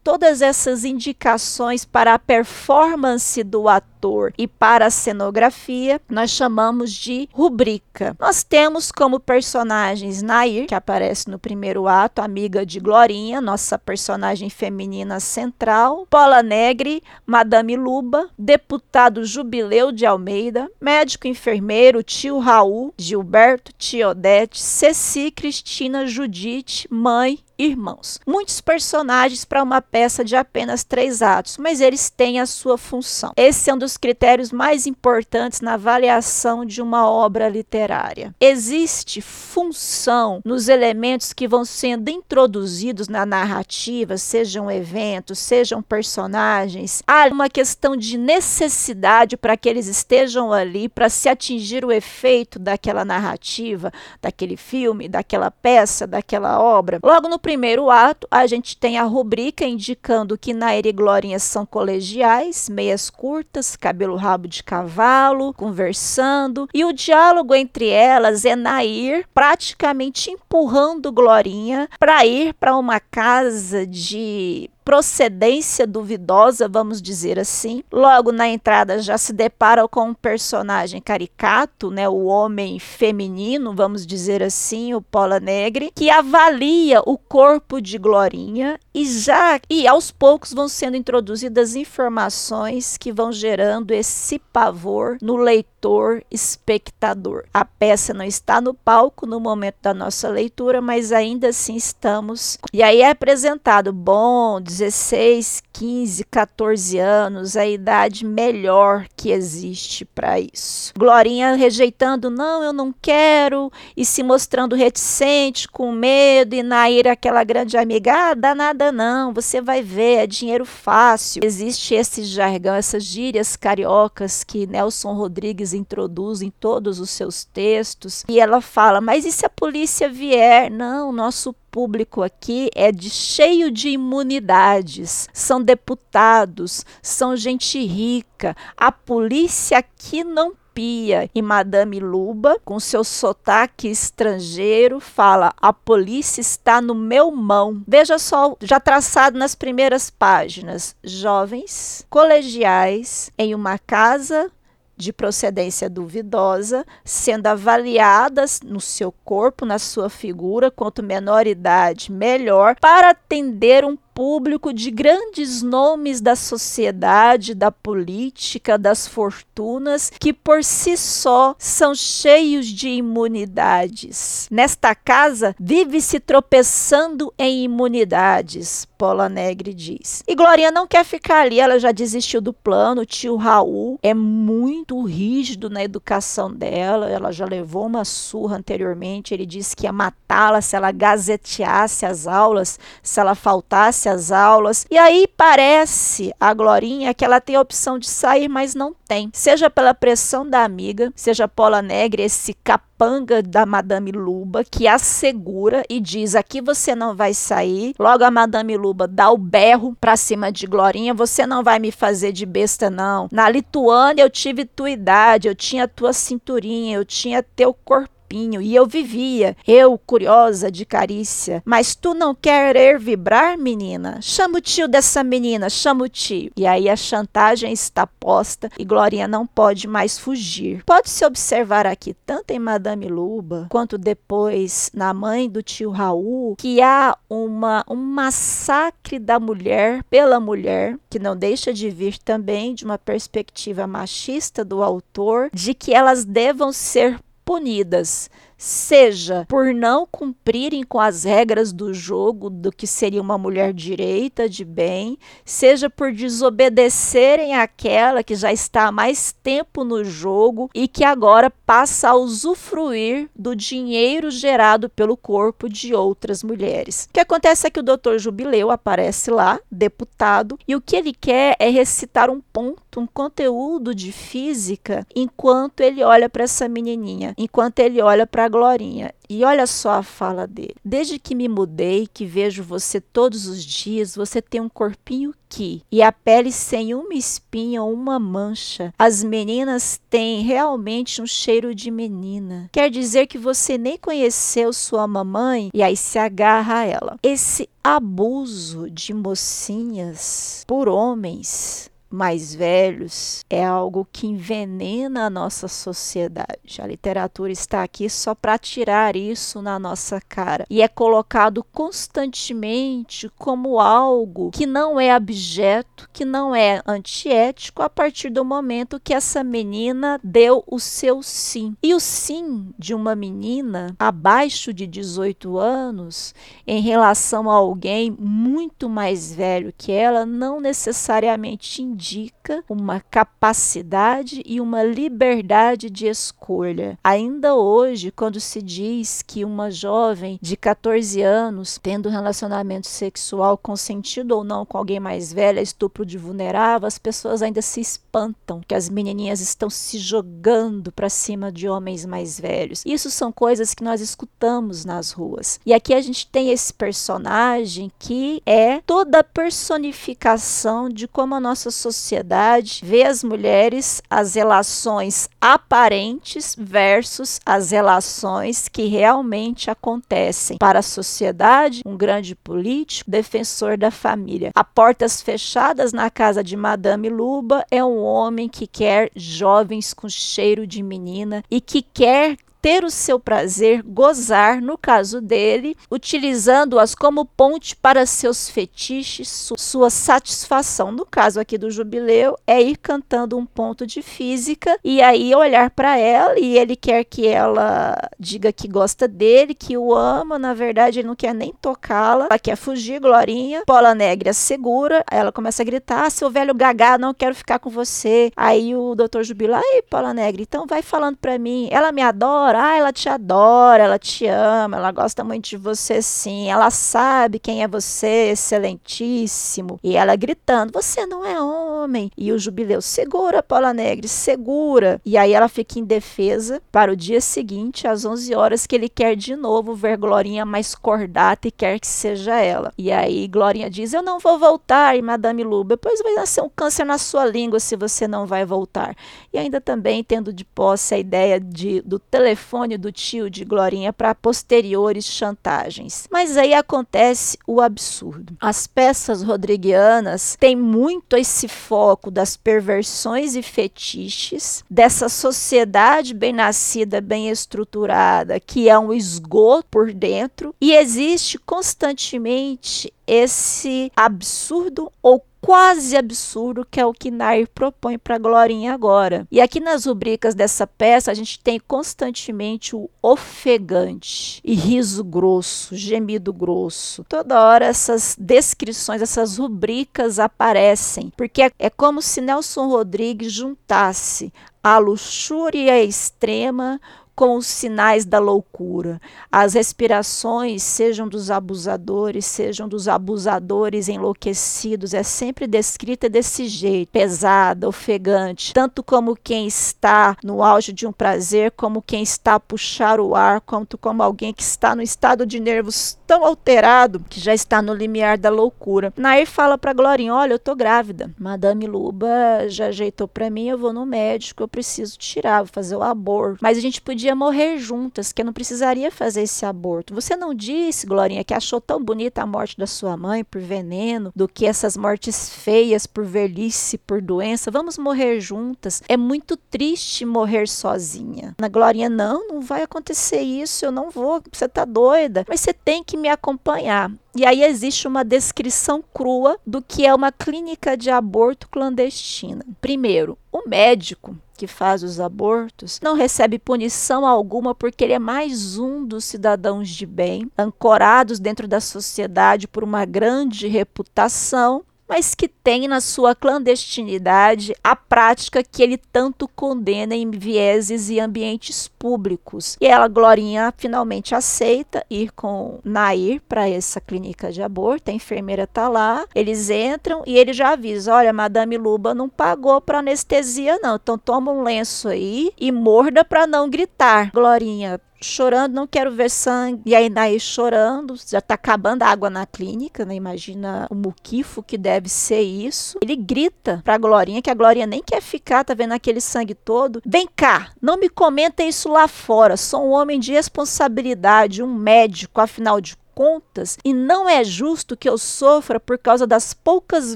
todas 0.04 0.42
essas 0.42 0.84
indicações 0.84 1.86
para 1.86 2.14
a 2.14 2.20
performance 2.20 3.44
do 3.44 3.68
ator 3.68 3.93
e 4.38 4.48
para 4.48 4.88
a 4.88 4.90
cenografia, 4.90 6.02
nós 6.10 6.30
chamamos 6.32 6.92
de 6.92 7.30
rubrica. 7.32 8.16
Nós 8.20 8.44
temos 8.44 8.92
como 8.92 9.20
personagens 9.20 10.22
Nair, 10.22 10.68
que 10.68 10.76
aparece 10.76 11.30
no 11.30 11.40
primeiro 11.40 11.88
ato, 11.88 12.22
amiga 12.22 12.66
de 12.66 12.80
Glorinha, 12.80 13.40
nossa 13.40 13.80
personagem 13.80 14.50
feminina 14.50 15.20
central, 15.20 16.06
Paula 16.10 16.44
Negre, 16.44 17.02
Madame 17.26 17.78
Luba, 17.78 18.30
deputado 18.38 19.24
Jubileu 19.24 19.92
de 19.92 20.06
Almeida, 20.06 20.70
médico 20.82 21.28
enfermeiro, 21.28 22.04
tio 22.04 22.40
Raul, 22.40 22.94
Gilberto, 22.98 23.72
tia 23.78 24.10
Odete, 24.10 24.60
Ceci, 24.62 25.32
Cristina, 25.32 26.06
Judite, 26.06 26.88
mãe 26.92 27.40
irmãos. 27.58 28.20
Muitos 28.26 28.60
personagens 28.62 29.46
para 29.46 29.64
uma 29.64 29.82
peça 29.82 30.24
de 30.24 30.36
apenas 30.36 30.84
três 30.84 31.22
atos, 31.22 31.58
mas 31.58 31.82
eles 31.82 32.10
têm 32.10 32.40
a 32.40 32.46
sua 32.46 32.78
função. 32.78 33.32
Esse 33.38 33.70
é 33.70 33.74
um 33.74 33.78
dos 33.78 33.93
critérios 33.98 34.52
mais 34.52 34.88
importantes 34.88 35.62
na 35.62 35.74
avaliação 35.74 36.66
de 36.66 36.82
uma 36.82 37.10
obra 37.10 37.50
literária. 37.50 38.34
Existe 38.40 39.22
função 39.22 40.42
nos 40.44 40.68
elementos 40.68 41.34
que 41.34 41.48
vão 41.48 41.66
sendo 41.66 42.10
introduzidos 42.10 43.08
na 43.08 43.26
narrativa, 43.26 44.18
sejam 44.18 44.70
eventos, 44.70 45.40
sejam 45.40 45.82
personagens. 45.82 47.02
Há 47.08 47.28
uma 47.28 47.50
questão 47.50 47.96
de 47.96 48.18
necessidade 48.18 49.38
para 49.38 49.58
que 49.58 49.70
eles 49.70 49.88
estejam 49.88 50.52
ali 50.52 50.90
para 50.90 51.10
se 51.10 51.30
atingir 51.30 51.86
o 51.86 51.92
efeito 51.92 52.60
daquela 52.60 53.06
narrativa, 53.06 53.92
daquele 54.22 54.58
filme, 54.58 55.08
daquela 55.08 55.52
peça, 55.52 56.08
daquela 56.08 56.62
obra. 56.62 57.00
Logo 57.04 57.28
no 57.28 57.40
primeiro 57.40 57.90
ato, 57.90 58.28
a 58.30 58.46
gente 58.48 58.78
tem 58.78 58.98
a 58.98 59.04
rubrica 59.04 59.66
indicando 59.66 60.38
que 60.38 60.54
Nair 60.54 60.86
e 60.86 60.92
Glorinha 60.92 61.40
são 61.40 61.66
colegiais, 61.66 62.70
meias 62.70 63.10
curtas, 63.10 63.76
cabelo 63.84 64.16
rabo 64.16 64.48
de 64.48 64.64
cavalo, 64.64 65.54
conversando, 65.54 66.70
e 66.74 66.86
o 66.86 66.94
diálogo 66.94 67.54
entre 67.54 67.90
elas 67.90 68.46
é 68.46 68.56
Nair 68.56 69.28
praticamente 69.34 70.32
empurrando 70.32 71.12
Glorinha 71.12 71.90
para 72.00 72.26
ir 72.26 72.54
para 72.54 72.78
uma 72.78 73.02
casa 73.02 73.86
de 73.86 74.70
procedência 74.86 75.88
duvidosa, 75.88 76.68
vamos 76.68 77.02
dizer 77.02 77.40
assim. 77.40 77.84
Logo 77.92 78.32
na 78.32 78.48
entrada 78.48 79.00
já 79.00 79.18
se 79.18 79.34
depara 79.34 79.88
com 79.88 80.10
um 80.10 80.14
personagem 80.14 81.02
caricato, 81.02 81.90
né, 81.90 82.08
o 82.08 82.26
homem 82.26 82.80
feminino, 82.80 83.74
vamos 83.74 84.06
dizer 84.06 84.44
assim, 84.44 84.94
o 84.94 85.02
Pola 85.02 85.40
Negre, 85.40 85.92
que 85.96 86.10
avalia 86.10 87.02
o 87.06 87.18
corpo 87.18 87.82
de 87.82 87.98
Glorinha 87.98 88.80
e 88.94 89.06
já 89.06 89.60
e 89.70 89.88
aos 89.88 90.12
poucos 90.12 90.54
vão 90.54 90.68
sendo 90.68 90.96
introduzidas 90.96 91.76
informações 91.76 92.98
que 92.98 93.12
vão 93.12 93.32
gerando 93.32 93.92
esse 93.92 94.38
pavor 94.38 95.18
no 95.22 95.36
leitor 95.36 96.24
espectador. 96.30 97.46
A 97.54 97.66
peça 97.66 98.14
não 98.14 98.24
está 98.24 98.62
no 98.62 98.74
palco 98.74 99.26
no 99.26 99.40
momento 99.40 99.78
da 99.82 99.94
nossa 99.94 100.30
leitura, 100.30 100.82
mas 100.82 101.12
ainda 101.12 101.50
assim 101.50 101.76
estamos. 101.76 102.58
E 102.72 102.84
aí 102.84 103.02
é 103.02 103.10
apresentado 103.10 103.92
bom, 103.92 104.62
16, 104.62 105.64
15, 105.74 106.24
14 106.26 107.00
anos, 107.00 107.58
a 107.58 107.66
idade 107.66 108.26
melhor 108.26 109.08
que 109.18 109.32
existe 109.32 110.06
para 110.06 110.40
isso. 110.40 110.94
Glorinha 110.98 111.56
rejeitando, 111.56 112.30
não, 112.30 112.64
eu 112.64 112.72
não 112.72 112.94
quero, 113.02 113.72
e 113.98 114.06
se 114.06 114.24
mostrando 114.24 114.76
reticente, 114.76 115.68
com 115.68 115.92
medo, 115.92 116.54
e 116.56 116.64
Naira, 116.64 117.14
aquela 117.14 117.44
grande 117.44 117.78
amiga, 117.78 118.14
ah, 118.14 118.34
dá 118.34 118.54
nada 118.54 118.83
não, 118.92 119.34
você 119.34 119.62
vai 119.62 119.82
ver, 119.82 120.20
é 120.20 120.28
dinheiro 120.28 120.66
fácil. 120.66 121.44
Existe 121.44 121.94
esse 121.94 122.24
jargão, 122.24 122.76
essas 122.76 123.04
gírias 123.04 123.56
cariocas 123.56 124.44
que 124.44 124.68
Nelson 124.68 125.14
Rodrigues 125.14 125.74
introduz 125.74 126.42
em 126.42 126.50
todos 126.50 127.00
os 127.00 127.10
seus 127.10 127.44
textos, 127.46 128.24
e 128.28 128.40
ela 128.40 128.62
fala, 128.62 129.00
mas 129.00 129.26
e 129.26 129.32
se 129.32 129.46
a 129.46 129.50
polícia 129.50 130.10
vier? 130.10 130.70
Não, 130.70 131.12
nosso 131.12 131.54
público 131.72 132.22
aqui 132.22 132.70
é 132.76 132.92
de 132.92 133.10
cheio 133.10 133.72
de 133.72 133.90
imunidades. 133.90 135.28
São 135.34 135.62
deputados, 135.62 136.86
são 137.02 137.36
gente 137.36 137.84
rica. 137.84 138.56
A 138.78 138.92
polícia 138.92 139.80
aqui 139.80 140.24
não 140.24 140.54
pia. 140.74 141.30
E 141.34 141.42
Madame 141.42 142.00
Luba, 142.00 142.58
com 142.66 142.80
seu 142.80 143.04
sotaque 143.04 143.88
estrangeiro, 143.88 145.00
fala: 145.00 145.54
A 145.62 145.72
polícia 145.72 146.42
está 146.42 146.82
no 146.82 146.96
meu 146.96 147.32
mão. 147.32 147.82
Veja 147.88 148.18
só, 148.18 148.56
já 148.62 148.80
traçado 148.80 149.38
nas 149.38 149.56
primeiras 149.56 150.10
páginas: 150.10 150.96
jovens 151.04 152.06
colegiais 152.10 153.32
em 153.38 153.56
uma 153.56 153.78
casa 153.78 154.52
de 154.96 155.12
procedência 155.12 155.90
duvidosa, 155.90 156.86
sendo 157.04 157.48
avaliadas 157.48 158.62
no 158.64 158.80
seu 158.80 159.12
corpo, 159.24 159.66
na 159.66 159.80
sua 159.80 160.10
figura, 160.10 160.70
quanto 160.70 161.02
menor 161.02 161.48
idade, 161.48 162.12
melhor, 162.12 162.76
para 162.80 163.10
atender 163.10 163.84
um 163.84 163.98
público 164.14 164.74
de 164.74 164.92
grandes 164.92 165.62
nomes 165.62 166.22
da 166.22 166.36
sociedade, 166.36 167.54
da 167.54 167.72
política, 167.72 168.78
das 168.78 169.08
fortunas, 169.08 170.12
que 170.20 170.32
por 170.32 170.64
si 170.64 170.96
só 170.98 171.56
são 171.58 171.96
cheios 171.96 172.68
de 172.68 172.90
imunidades. 172.90 174.48
Nesta 174.52 174.94
casa 174.94 175.56
vive-se 175.60 176.20
tropeçando 176.20 177.34
em 177.38 177.64
imunidades, 177.64 178.86
Paula 178.98 179.28
Negre 179.28 179.74
diz. 179.74 180.24
E 180.28 180.36
Glorinha 180.36 180.72
não 180.72 180.88
quer 180.88 181.04
ficar 181.04 181.42
ali, 181.42 181.60
ela 181.60 181.80
já 181.80 181.92
desistiu 181.92 182.40
do 182.40 182.54
plano. 182.54 183.02
O 183.02 183.06
tio 183.06 183.36
Raul 183.36 184.00
é 184.02 184.14
muito 184.14 185.02
rígido 185.04 185.70
na 185.70 185.84
educação 185.84 186.52
dela, 186.52 187.10
ela 187.10 187.32
já 187.32 187.46
levou 187.46 187.86
uma 187.86 188.06
surra 188.06 188.58
anteriormente. 188.58 189.34
Ele 189.34 189.46
disse 189.46 189.76
que 189.76 189.86
ia 189.86 189.92
matá-la 189.92 190.62
se 190.62 190.76
ela 190.76 190.92
gazeteasse 190.92 192.06
as 192.06 192.28
aulas, 192.28 192.80
se 193.02 193.20
ela 193.20 193.36
faltasse 193.36 194.03
as 194.10 194.32
aulas. 194.32 194.86
E 194.90 194.98
aí 194.98 195.28
parece 195.36 196.34
a 196.40 196.54
Glorinha 196.54 197.14
que 197.14 197.24
ela 197.24 197.42
tem 197.42 197.56
a 197.56 197.62
opção 197.62 197.98
de 198.00 198.08
sair, 198.08 198.48
mas 198.48 198.76
não 198.76 198.94
tem. 199.08 199.30
Seja 199.34 199.70
pela 199.70 199.94
pressão 199.94 200.48
da 200.48 200.64
amiga, 200.64 201.12
seja 201.16 201.48
Paula 201.48 201.82
Negre, 201.82 202.24
esse 202.24 202.54
capanga 202.54 203.42
da 203.42 203.66
Madame 203.66 204.12
Luba, 204.12 204.64
que 204.64 204.88
assegura 204.88 205.84
e 205.90 206.00
diz: 206.00 206.36
aqui 206.36 206.62
você 206.62 206.96
não 206.96 207.16
vai 207.16 207.34
sair. 207.34 207.94
Logo 208.00 208.24
a 208.24 208.32
Madame 208.32 208.78
Luba 208.78 209.08
dá 209.08 209.30
o 209.30 209.38
berro 209.38 209.96
pra 210.00 210.16
cima 210.16 210.52
de 210.52 210.66
Glorinha: 210.66 211.14
você 211.14 211.46
não 211.46 211.64
vai 211.64 211.80
me 211.80 211.92
fazer 211.92 212.32
de 212.32 212.46
besta, 212.46 212.90
não. 212.90 213.28
Na 213.32 213.50
Lituânia 213.50 214.24
eu 214.24 214.30
tive 214.30 214.66
tua 214.66 214.90
idade, 214.90 215.48
eu 215.48 215.56
tinha 215.56 215.88
tua 215.88 216.14
cinturinha, 216.14 216.98
eu 216.98 217.06
tinha 217.06 217.44
teu 217.44 217.74
corpo 217.74 218.23
e 218.34 218.76
eu 218.76 218.86
vivia, 218.86 219.56
eu 219.68 219.98
curiosa 219.98 220.72
de 220.72 220.86
carícia. 220.86 221.62
Mas 221.66 221.96
tu 221.96 222.14
não 222.14 222.34
querer 222.34 223.00
vibrar, 223.00 223.58
menina? 223.58 224.20
Chama 224.22 224.58
o 224.58 224.62
tio 224.62 224.88
dessa 224.88 225.24
menina, 225.24 225.70
chama 225.70 226.06
o 226.06 226.10
tio. 226.10 226.52
E 226.58 226.66
aí 226.66 226.90
a 226.90 226.96
chantagem 226.96 227.72
está 227.72 228.08
posta 228.08 228.70
e 228.78 228.84
Glorinha 228.84 229.28
não 229.28 229.46
pode 229.46 229.88
mais 229.88 230.18
fugir. 230.18 230.84
Pode-se 230.86 231.26
observar 231.26 231.86
aqui, 231.86 232.16
tanto 232.26 232.52
em 232.52 232.60
Madame 232.60 233.08
Luba, 233.08 233.68
quanto 233.70 233.98
depois 233.98 234.90
na 234.94 235.14
mãe 235.14 235.50
do 235.50 235.62
tio 235.62 235.92
Raul, 235.92 236.56
que 236.58 236.82
há 236.82 237.16
uma, 237.30 237.84
um 237.88 237.96
massacre 237.96 239.20
da 239.20 239.40
mulher 239.40 240.04
pela 240.10 240.40
mulher, 240.40 240.98
que 241.10 241.20
não 241.20 241.36
deixa 241.36 241.74
de 241.74 241.90
vir 241.90 242.18
também 242.18 242.74
de 242.74 242.86
uma 242.86 242.98
perspectiva 242.98 243.86
machista 243.86 244.64
do 244.64 244.82
autor, 244.82 245.50
de 245.54 245.74
que 245.74 245.94
elas 245.94 246.26
devam 246.26 246.72
ser 246.72 247.20
punidas 247.44 248.30
seja 248.64 249.46
por 249.50 249.74
não 249.74 250.08
cumprirem 250.10 250.84
com 250.84 250.98
as 250.98 251.26
regras 251.26 251.74
do 251.74 251.94
jogo 251.94 252.50
do 252.50 252.72
que 252.72 252.88
seria 252.88 253.22
uma 253.22 253.38
mulher 253.38 253.74
direita, 253.74 254.48
de 254.48 254.64
bem, 254.64 255.18
seja 255.44 255.90
por 255.90 256.14
desobedecerem 256.14 257.56
aquela 257.56 258.24
que 258.24 258.36
já 258.36 258.54
está 258.54 258.88
há 258.88 258.92
mais 258.92 259.36
tempo 259.44 259.84
no 259.84 260.06
jogo 260.06 260.70
e 260.74 260.88
que 260.88 261.04
agora 261.04 261.52
passa 261.66 262.12
a 262.12 262.16
usufruir 262.16 263.30
do 263.36 263.54
dinheiro 263.54 264.32
gerado 264.32 264.88
pelo 264.88 265.18
corpo 265.18 265.68
de 265.68 265.94
outras 265.94 266.42
mulheres. 266.42 267.10
O 267.10 267.14
que 267.14 267.20
acontece 267.20 267.68
é 267.68 267.70
que 267.70 267.82
o 267.82 267.84
Dr. 267.84 268.18
Jubileu 268.18 268.72
aparece 268.72 269.30
lá, 269.30 269.60
deputado, 269.70 270.58
e 270.66 270.74
o 270.74 270.80
que 270.80 270.96
ele 270.96 271.14
quer 271.14 271.58
é 271.60 271.70
recitar 271.70 272.30
um 272.30 272.40
ponto, 272.40 272.98
um 272.98 273.08
conteúdo 273.08 273.94
de 273.94 274.14
física 274.14 275.06
enquanto 275.14 275.82
ele 275.82 276.02
olha 276.02 276.30
para 276.30 276.44
essa 276.44 276.70
menininha, 276.70 277.34
enquanto 277.38 277.80
ele 277.80 278.02
olha 278.02 278.26
para 278.26 278.53
Glorinha. 278.54 279.12
E 279.28 279.44
olha 279.44 279.66
só 279.66 279.94
a 279.94 280.04
fala 280.04 280.46
dele. 280.46 280.76
Desde 280.86 281.18
que 281.18 281.34
me 281.34 281.50
mudei, 281.50 282.08
que 282.08 282.24
vejo 282.24 282.62
você 282.62 283.02
todos 283.02 283.48
os 283.48 283.66
dias, 283.66 284.16
você 284.16 284.40
tem 284.40 284.62
um 284.62 284.70
corpinho 284.70 285.34
que, 285.50 285.82
e 285.92 286.04
a 286.04 286.12
pele 286.12 286.52
sem 286.52 286.94
uma 286.94 287.16
espinha 287.16 287.82
ou 287.82 287.92
uma 287.92 288.20
mancha. 288.20 288.94
As 288.98 289.24
meninas 289.24 290.00
têm 290.10 290.42
realmente 290.42 291.22
um 291.22 291.26
cheiro 291.26 291.74
de 291.74 291.90
menina. 291.90 292.70
Quer 292.72 292.90
dizer 292.92 293.26
que 293.26 293.38
você 293.38 293.78
nem 293.78 293.98
conheceu 293.98 294.72
sua 294.72 295.08
mamãe 295.08 295.72
e 295.74 295.82
aí 295.82 295.98
se 295.98 296.20
agarra 296.20 296.80
a 296.80 296.86
ela. 296.86 297.20
Esse 297.24 297.68
abuso 297.84 298.90
de 298.90 299.14
mocinhas 299.14 300.64
por 300.68 300.88
homens 300.88 301.92
mais 302.14 302.54
velhos 302.54 303.44
é 303.50 303.66
algo 303.66 304.08
que 304.14 304.28
envenena 304.28 305.26
a 305.26 305.30
nossa 305.32 305.68
sociedade. 305.68 306.80
A 306.80 306.86
literatura 306.86 307.52
está 307.52 307.82
aqui 307.82 308.08
só 308.08 308.36
para 308.36 308.60
tirar 308.60 309.16
isso 309.16 309.64
na 309.64 309.80
nossa 309.80 310.22
cara 310.22 310.64
e 310.70 310.84
é 310.84 310.88
colocado 310.88 311.64
constantemente 311.64 313.32
como 313.40 313.80
algo 313.80 314.52
que 314.52 314.68
não 314.68 315.00
é 315.00 315.12
abjeto, 315.12 316.08
que 316.14 316.24
não 316.24 316.56
é 316.56 316.84
antiético 316.86 317.82
a 317.82 317.90
partir 317.90 318.30
do 318.30 318.46
momento 318.46 319.00
que 319.04 319.14
essa 319.14 319.44
menina 319.44 320.20
deu 320.24 320.64
o 320.68 320.80
seu 320.80 321.24
sim. 321.24 321.76
E 321.82 321.96
o 321.96 322.00
sim 322.00 322.72
de 322.78 322.94
uma 322.94 323.16
menina 323.16 323.96
abaixo 323.98 324.72
de 324.72 324.86
18 324.86 325.58
anos 325.58 326.36
em 326.68 326.80
relação 326.80 327.50
a 327.50 327.56
alguém 327.56 328.12
muito 328.12 328.88
mais 328.88 329.34
velho 329.34 329.74
que 329.76 329.92
ela 329.92 330.28
não 330.28 330.62
necessariamente 330.62 331.82
indica 331.82 332.03
indica 332.04 332.64
uma 332.68 333.00
capacidade 333.00 334.44
e 334.46 334.60
uma 334.60 334.84
liberdade 334.84 335.90
de 335.90 336.06
escolha. 336.06 337.00
Ainda 337.02 337.56
hoje, 337.56 338.12
quando 338.12 338.42
se 338.42 338.62
diz 338.62 339.22
que 339.22 339.46
uma 339.46 339.72
jovem 339.72 340.38
de 340.42 340.58
14 340.58 341.22
anos, 341.22 341.80
tendo 341.82 342.10
relacionamento 342.10 342.88
sexual 342.88 343.58
consentido 343.58 344.34
ou 344.34 344.44
não 344.44 344.66
com 344.66 344.78
alguém 344.78 345.00
mais 345.00 345.32
velha, 345.32 345.62
estupro 345.62 346.06
de 346.06 346.18
vulnerável, 346.18 346.88
as 346.88 346.98
pessoas 346.98 347.42
ainda 347.42 347.62
se 347.62 347.80
espantam 347.80 348.62
que 348.68 348.76
as 348.76 348.90
menininhas 348.90 349.40
estão 349.40 349.70
se 349.70 349.98
jogando 349.98 350.92
para 350.92 351.10
cima 351.10 351.52
de 351.52 351.70
homens 351.70 352.06
mais 352.06 352.38
velhos. 352.38 352.84
Isso 352.86 353.10
são 353.10 353.32
coisas 353.32 353.74
que 353.74 353.84
nós 353.84 354.02
escutamos 354.02 354.84
nas 354.84 355.12
ruas. 355.12 355.60
E 355.66 355.74
aqui 355.74 355.94
a 355.94 356.02
gente 356.02 356.28
tem 356.28 356.50
esse 356.50 356.74
personagem 356.74 357.90
que 357.98 358.42
é 358.46 358.82
toda 358.82 359.20
a 359.20 359.24
personificação 359.24 360.90
de 360.90 361.08
como 361.08 361.36
a 361.36 361.40
nossa 361.40 361.72
sociedade 361.72 361.93
sociedade 361.94 362.82
vê 362.84 363.04
as 363.04 363.24
mulheres, 363.24 364.02
as 364.10 364.36
relações 364.36 365.30
aparentes 365.40 366.56
versus 366.60 367.40
as 367.46 367.72
relações 367.72 368.68
que 368.68 368.88
realmente 368.88 369.70
acontecem. 369.70 370.58
Para 370.58 370.80
a 370.80 370.84
sociedade, 370.84 371.82
um 371.86 371.96
grande 371.96 372.36
político, 372.36 373.10
defensor 373.10 373.78
da 373.78 373.92
família. 373.92 374.52
A 374.56 374.64
portas 374.64 375.22
fechadas 375.22 375.94
na 375.94 376.10
casa 376.10 376.44
de 376.44 376.58
Madame 376.58 377.10
Luba 377.10 377.66
é 377.70 377.84
um 377.84 378.04
homem 378.04 378.50
que 378.50 378.68
quer 378.68 379.12
jovens 379.16 379.94
com 379.94 380.10
cheiro 380.10 380.66
de 380.66 380.82
menina 380.82 381.44
e 381.50 381.62
que 381.62 381.82
quer 381.82 382.38
ter 382.64 382.86
o 382.86 382.90
seu 382.90 383.20
prazer, 383.20 383.84
gozar, 383.84 384.62
no 384.62 384.78
caso 384.78 385.20
dele, 385.20 385.76
utilizando-as 385.92 386.96
como 386.96 387.26
ponte 387.26 387.76
para 387.76 388.06
seus 388.06 388.48
fetiches, 388.48 389.50
sua 389.58 389.90
satisfação. 389.90 390.90
No 390.90 391.06
caso 391.06 391.42
aqui 391.42 391.58
do 391.58 391.70
jubileu, 391.70 392.38
é 392.48 392.62
ir 392.62 392.78
cantando 392.78 393.38
um 393.38 393.46
ponto 393.46 393.86
de 393.86 394.02
física 394.02 394.80
e 394.82 395.02
aí 395.02 395.36
olhar 395.36 395.72
para 395.72 395.98
ela 395.98 396.40
e 396.40 396.58
ele 396.58 396.78
quer 396.78 397.04
que 397.04 397.28
ela 397.28 397.98
diga 398.18 398.54
que 398.54 398.70
gosta 398.70 399.10
dele, 399.10 399.54
que 399.54 399.76
o 399.76 399.94
ama, 399.94 400.40
na 400.40 400.54
verdade 400.54 401.00
ele 401.00 401.08
não 401.10 401.18
quer 401.18 401.36
nem 401.36 401.54
tocá-la, 401.62 402.28
ela 402.30 402.40
quer 402.40 402.56
fugir, 402.56 403.02
Glorinha. 403.02 403.64
Pola 403.66 403.94
Negra 403.94 404.32
segura, 404.32 405.04
ela 405.12 405.34
começa 405.34 405.62
a 405.62 405.66
gritar: 405.66 406.06
ah, 406.06 406.10
seu 406.10 406.32
velho 406.32 406.56
gagá, 406.56 406.98
não 406.98 407.14
quero 407.14 407.36
ficar 407.36 407.60
com 407.60 407.70
você. 407.70 408.32
Aí 408.38 408.74
o 408.74 408.96
doutor 408.96 409.26
Jubileu, 409.26 409.58
ai, 409.58 409.82
Pola 409.90 410.14
Negra, 410.14 410.42
então 410.42 410.66
vai 410.66 410.82
falando 410.82 411.18
para 411.18 411.38
mim, 411.38 411.68
ela 411.70 411.92
me 411.92 412.02
adora 412.02 412.53
adora, 412.54 412.64
ah, 412.64 412.78
ela 412.78 412.94
te 412.94 413.10
adora, 413.10 413.84
ela 413.84 414.00
te 414.00 414.28
ama, 414.28 414.78
ela 414.78 414.92
gosta 414.92 415.24
muito 415.24 415.50
de 415.50 415.58
você 415.58 416.02
sim, 416.02 416.50
ela 416.50 416.70
sabe 416.70 417.40
quem 417.40 417.64
é 417.64 417.68
você, 417.68 418.30
excelentíssimo. 418.32 419.80
E 419.84 419.96
ela 419.96 420.16
gritando: 420.16 420.72
Você 420.74 421.06
não 421.06 421.26
é 421.26 421.42
homem. 421.42 422.12
E 422.18 422.32
o 422.32 422.40
jubileu: 422.40 422.82
Segura, 422.82 423.42
Paula 423.42 423.74
Negre, 423.74 424.08
segura. 424.08 425.02
E 425.06 425.18
aí 425.18 425.34
ela 425.34 425.48
fica 425.48 425.80
em 425.80 425.84
defesa 425.84 426.62
para 426.72 426.92
o 426.92 426.96
dia 426.96 427.22
seguinte, 427.22 427.88
às 427.88 428.06
11 428.06 428.34
horas, 428.36 428.68
que 428.68 428.76
ele 428.76 428.90
quer 428.90 429.16
de 429.16 429.36
novo 429.36 429.76
ver 429.76 429.98
Glorinha 429.98 430.46
mais 430.46 430.76
cordata 430.76 431.48
e 431.48 431.52
quer 431.52 431.80
que 431.80 431.88
seja 431.88 432.40
ela. 432.40 432.72
E 432.78 432.92
aí 432.92 433.28
Glorinha 433.28 433.70
diz: 433.70 433.94
Eu 433.94 434.04
não 434.04 434.20
vou 434.20 434.38
voltar. 434.38 434.96
E 434.96 435.02
Madame 435.02 435.44
Luba: 435.44 435.78
Pois 435.78 436.02
vai 436.02 436.14
nascer 436.14 436.42
um 436.42 436.50
câncer 436.50 436.86
na 436.86 436.98
sua 436.98 437.26
língua 437.26 437.60
se 437.60 437.76
você 437.76 438.08
não 438.08 438.26
vai 438.26 438.46
voltar. 438.46 438.96
E 439.32 439.38
ainda 439.38 439.60
também 439.60 440.04
tendo 440.04 440.32
de 440.32 440.46
posse 440.46 440.94
a 440.94 441.00
ideia 441.00 441.40
de, 441.40 441.82
do 441.82 441.98
telefone 441.98 442.43
telefone 442.44 442.78
do 442.78 442.92
tio 442.92 443.30
de 443.30 443.46
Glorinha 443.46 443.94
para 443.94 444.14
posteriores 444.14 445.06
chantagens. 445.06 446.08
Mas 446.12 446.36
aí 446.36 446.54
acontece 446.54 447.38
o 447.48 447.62
absurdo. 447.62 448.36
As 448.40 448.68
peças 448.68 449.24
rodriguianas 449.24 450.36
têm 450.40 450.56
muito 450.56 451.16
esse 451.16 451.48
foco 451.48 452.12
das 452.12 452.36
perversões 452.36 453.36
e 453.36 453.42
fetiches, 453.42 454.64
dessa 454.70 455.08
sociedade 455.08 456.14
bem 456.14 456.34
nascida, 456.34 457.00
bem 457.00 457.30
estruturada, 457.30 458.40
que 458.40 458.68
é 458.68 458.78
um 458.78 458.94
esgoto 458.94 459.68
por 459.72 459.94
dentro, 459.94 460.54
e 460.60 460.74
existe 460.74 461.40
constantemente 461.40 462.94
esse 463.08 463.92
absurdo 463.96 464.92
ou 465.02 465.24
quase 465.44 465.98
absurdo 465.98 466.66
que 466.70 466.80
é 466.80 466.86
o 466.86 466.94
que 466.94 467.12
Nair 467.12 467.50
propõe 467.50 467.98
para 467.98 468.18
Glorinha 468.18 468.74
agora. 468.74 469.28
E 469.30 469.42
aqui 469.42 469.60
nas 469.60 469.86
rubricas 469.86 470.34
dessa 470.34 470.66
peça 470.66 471.12
a 471.12 471.14
gente 471.14 471.38
tem 471.38 471.60
constantemente 471.60 472.74
o 472.74 472.90
ofegante 473.02 474.40
e 474.42 474.56
riso 474.56 475.04
grosso, 475.04 475.76
gemido 475.76 476.32
grosso. 476.32 477.04
Toda 477.10 477.44
hora 477.44 477.66
essas 477.66 478.16
descrições, 478.18 479.02
essas 479.02 479.38
rubricas 479.38 480.18
aparecem, 480.18 481.12
porque 481.18 481.42
é, 481.42 481.52
é 481.60 481.70
como 481.70 482.02
se 482.02 482.22
Nelson 482.22 482.70
Rodrigues 482.70 483.34
juntasse 483.34 484.32
a 484.64 484.78
luxúria 484.78 485.84
extrema 485.84 486.80
com 487.16 487.38
os 487.38 487.48
sinais 487.48 488.06
da 488.06 488.20
loucura. 488.20 489.00
As 489.32 489.54
respirações, 489.54 490.64
sejam 490.64 491.08
dos 491.08 491.30
abusadores, 491.30 492.26
sejam 492.26 492.68
dos 492.68 492.88
abusadores 492.88 493.88
enlouquecidos, 493.88 494.94
é 494.94 495.04
sempre 495.04 495.48
descrita 495.48 496.10
desse 496.10 496.48
jeito, 496.48 496.90
pesada, 496.90 497.68
ofegante, 497.68 498.54
tanto 498.54 498.84
como 498.84 499.16
quem 499.16 499.48
está 499.48 500.18
no 500.24 500.44
auge 500.44 500.74
de 500.74 500.88
um 500.88 500.92
prazer, 500.92 501.52
como 501.52 501.82
quem 501.82 502.02
está 502.02 502.36
a 502.36 502.40
puxar 502.40 503.00
o 503.00 503.16
ar, 503.16 503.42
quanto 503.42 503.78
como 503.78 504.02
alguém 504.02 504.34
que 504.34 504.44
está 504.44 504.76
no 504.76 504.82
estado 504.82 505.26
de 505.26 505.40
nervos 505.40 505.98
tão 506.08 506.26
alterado 506.26 507.00
que 507.10 507.20
já 507.20 507.34
está 507.34 507.62
no 507.62 507.74
limiar 507.74 508.18
da 508.18 508.30
loucura. 508.30 508.94
Nair 508.98 509.28
fala 509.28 509.58
para 509.58 509.74
Glorinha: 509.74 510.14
"Olha, 510.14 510.34
eu 510.34 510.40
tô 510.40 510.56
grávida. 510.56 511.12
Madame 511.20 511.66
Luba 511.68 512.08
já 512.48 512.68
ajeitou 512.68 513.08
para 513.08 513.30
mim, 513.30 513.50
eu 513.50 513.58
vou 513.58 513.74
no 513.74 513.86
médico, 513.86 514.44
eu 514.44 514.48
preciso 514.48 514.98
tirar, 514.98 515.44
vou 515.44 515.52
fazer 515.52 515.76
o 515.76 515.84
aborto". 515.84 516.40
Mas 516.42 516.58
a 516.58 516.62
gente 516.62 516.82
podia 516.82 517.03
podia 517.04 517.16
morrer 517.16 517.58
juntas, 517.58 518.14
que 518.14 518.22
eu 518.22 518.26
não 518.26 518.32
precisaria 518.32 518.90
fazer 518.90 519.24
esse 519.24 519.46
aborto. 519.46 519.94
Você 519.94 520.16
não 520.16 520.34
disse, 520.34 520.88
Glorinha, 520.88 521.22
que 521.22 521.34
achou 521.34 521.60
tão 521.60 521.84
bonita 521.84 522.22
a 522.22 522.26
morte 522.26 522.58
da 522.58 522.66
sua 522.66 522.96
mãe 522.96 523.26
por 523.26 523.42
veneno, 523.42 524.10
do 524.16 524.26
que 524.26 524.46
essas 524.46 524.78
mortes 524.78 525.30
feias 525.30 525.86
por 525.86 526.06
velhice, 526.06 526.78
por 526.78 527.02
doença. 527.02 527.52
Vamos 527.52 527.78
morrer 527.78 528.22
juntas. 528.22 528.82
É 528.88 528.96
muito 528.96 529.36
triste 529.36 530.06
morrer 530.06 530.48
sozinha. 530.48 531.36
Na 531.42 531.50
Glorinha, 531.50 531.90
não, 531.90 532.26
não 532.26 532.40
vai 532.40 532.64
acontecer 532.64 533.20
isso, 533.20 533.66
eu 533.66 533.72
não 533.72 533.92
vou, 533.92 534.24
você 534.32 534.48
tá 534.48 534.64
doida. 534.64 535.26
Mas 535.28 535.42
você 535.42 535.52
tem 535.52 535.84
que 535.84 535.98
me 535.98 536.08
acompanhar. 536.08 536.90
E 537.16 537.26
aí 537.26 537.44
existe 537.44 537.88
uma 537.88 538.04
descrição 538.04 538.84
crua 538.94 539.38
do 539.46 539.62
que 539.62 539.86
é 539.86 539.94
uma 539.94 540.12
clínica 540.12 540.76
de 540.76 540.90
aborto 540.90 541.48
clandestina. 541.48 542.44
Primeiro, 542.60 543.18
o 543.32 543.48
médico 543.48 544.18
que 544.36 544.48
faz 544.48 544.82
os 544.82 545.00
abortos 545.00 545.80
não 545.82 545.96
recebe 545.96 546.40
punição 546.40 547.06
alguma 547.06 547.54
porque 547.54 547.84
ele 547.84 547.94
é 547.94 548.00
mais 548.00 548.58
um 548.58 548.84
dos 548.84 549.06
cidadãos 549.06 549.70
de 549.70 549.86
bem, 549.86 550.30
ancorados 550.36 551.20
dentro 551.20 551.48
da 551.48 551.62
sociedade 551.62 552.48
por 552.48 552.64
uma 552.64 552.84
grande 552.84 553.48
reputação 553.48 554.64
mas 554.88 555.16
que 555.16 555.28
tem 555.28 555.68
na 555.68 555.82
sua 555.82 556.16
clandestinidade 556.16 557.56
a 557.64 557.76
prática 557.76 558.44
que 558.44 558.62
ele 558.62 558.78
tanto 558.78 559.28
condena 559.28 559.96
em 559.96 560.10
vieses 560.12 560.90
e 560.90 561.00
ambientes 561.00 561.68
públicos. 561.68 562.58
E 562.60 562.68
ela, 562.68 562.88
Glorinha, 562.88 563.54
finalmente 563.58 564.16
aceita 564.16 564.86
ir 564.90 565.12
com 565.12 565.60
Nair 565.64 566.22
para 566.28 566.50
essa 566.50 566.80
clínica 566.80 567.32
de 567.32 567.42
aborto. 567.42 567.90
A 567.90 567.94
enfermeira 567.94 568.46
tá 568.46 568.70
lá, 568.70 569.06
eles 569.16 569.50
entram 569.50 570.04
e 570.06 570.18
ele 570.18 570.34
já 570.34 570.52
avisa: 570.52 570.94
olha, 570.94 571.14
Madame 571.14 571.58
Luba 571.58 571.94
não 571.94 572.10
pagou 572.10 572.60
para 572.62 572.80
anestesia, 572.80 573.60
não. 573.62 573.76
Então 573.76 573.98
toma 573.98 574.32
um 574.32 574.44
lenço 574.44 574.88
aí 574.88 575.32
e 575.40 575.52
morda 575.52 576.04
para 576.06 576.28
não 576.28 576.50
gritar. 576.50 577.12
Glorinha 577.12 577.80
chorando, 578.04 578.54
não 578.54 578.68
quero 578.68 578.92
ver 578.92 579.10
sangue. 579.10 579.62
E 579.66 579.76
aí 579.76 579.90
Nair 579.90 580.20
chorando, 580.20 580.96
já 581.08 581.22
tá 581.22 581.36
acabando 581.36 581.84
a 581.84 581.88
água 581.88 582.10
na 582.10 582.26
clínica, 582.26 582.86
né? 582.86 582.96
Imagina 582.96 583.68
o 583.70 583.76
muquifo 583.76 584.44
que 584.44 584.58
deve 584.58 584.90
ser 584.90 585.22
isso. 585.22 585.78
Ele 585.82 585.96
grita 585.96 586.62
pra 586.64 586.78
Glorinha, 586.78 587.22
que 587.22 587.30
a 587.30 587.34
Glorinha 587.34 587.68
nem 587.68 587.82
quer 587.82 588.02
ficar, 588.02 588.44
tá 588.44 588.54
vendo 588.54 588.74
aquele 588.74 589.02
sangue 589.02 589.34
todo. 589.34 589.82
Vem 589.86 590.08
cá, 590.16 590.52
não 590.62 590.78
me 590.78 590.90
comenta 590.90 591.44
isso 591.44 591.70
lá 591.70 591.88
fora. 591.88 592.38
Sou 592.38 592.68
um 592.68 592.72
homem 592.72 593.00
de 593.00 593.12
responsabilidade, 593.12 594.44
um 594.44 594.54
médico, 594.54 595.22
afinal 595.22 595.60
de 595.62 595.76
contas 595.94 596.58
e 596.64 596.74
não 596.74 597.10
é 597.10 597.24
justo 597.24 597.78
que 597.78 597.88
eu 597.88 597.98
sofra 597.98 598.60
por 598.60 598.78
causa 598.78 599.06
das 599.06 599.34
poucas 599.34 599.96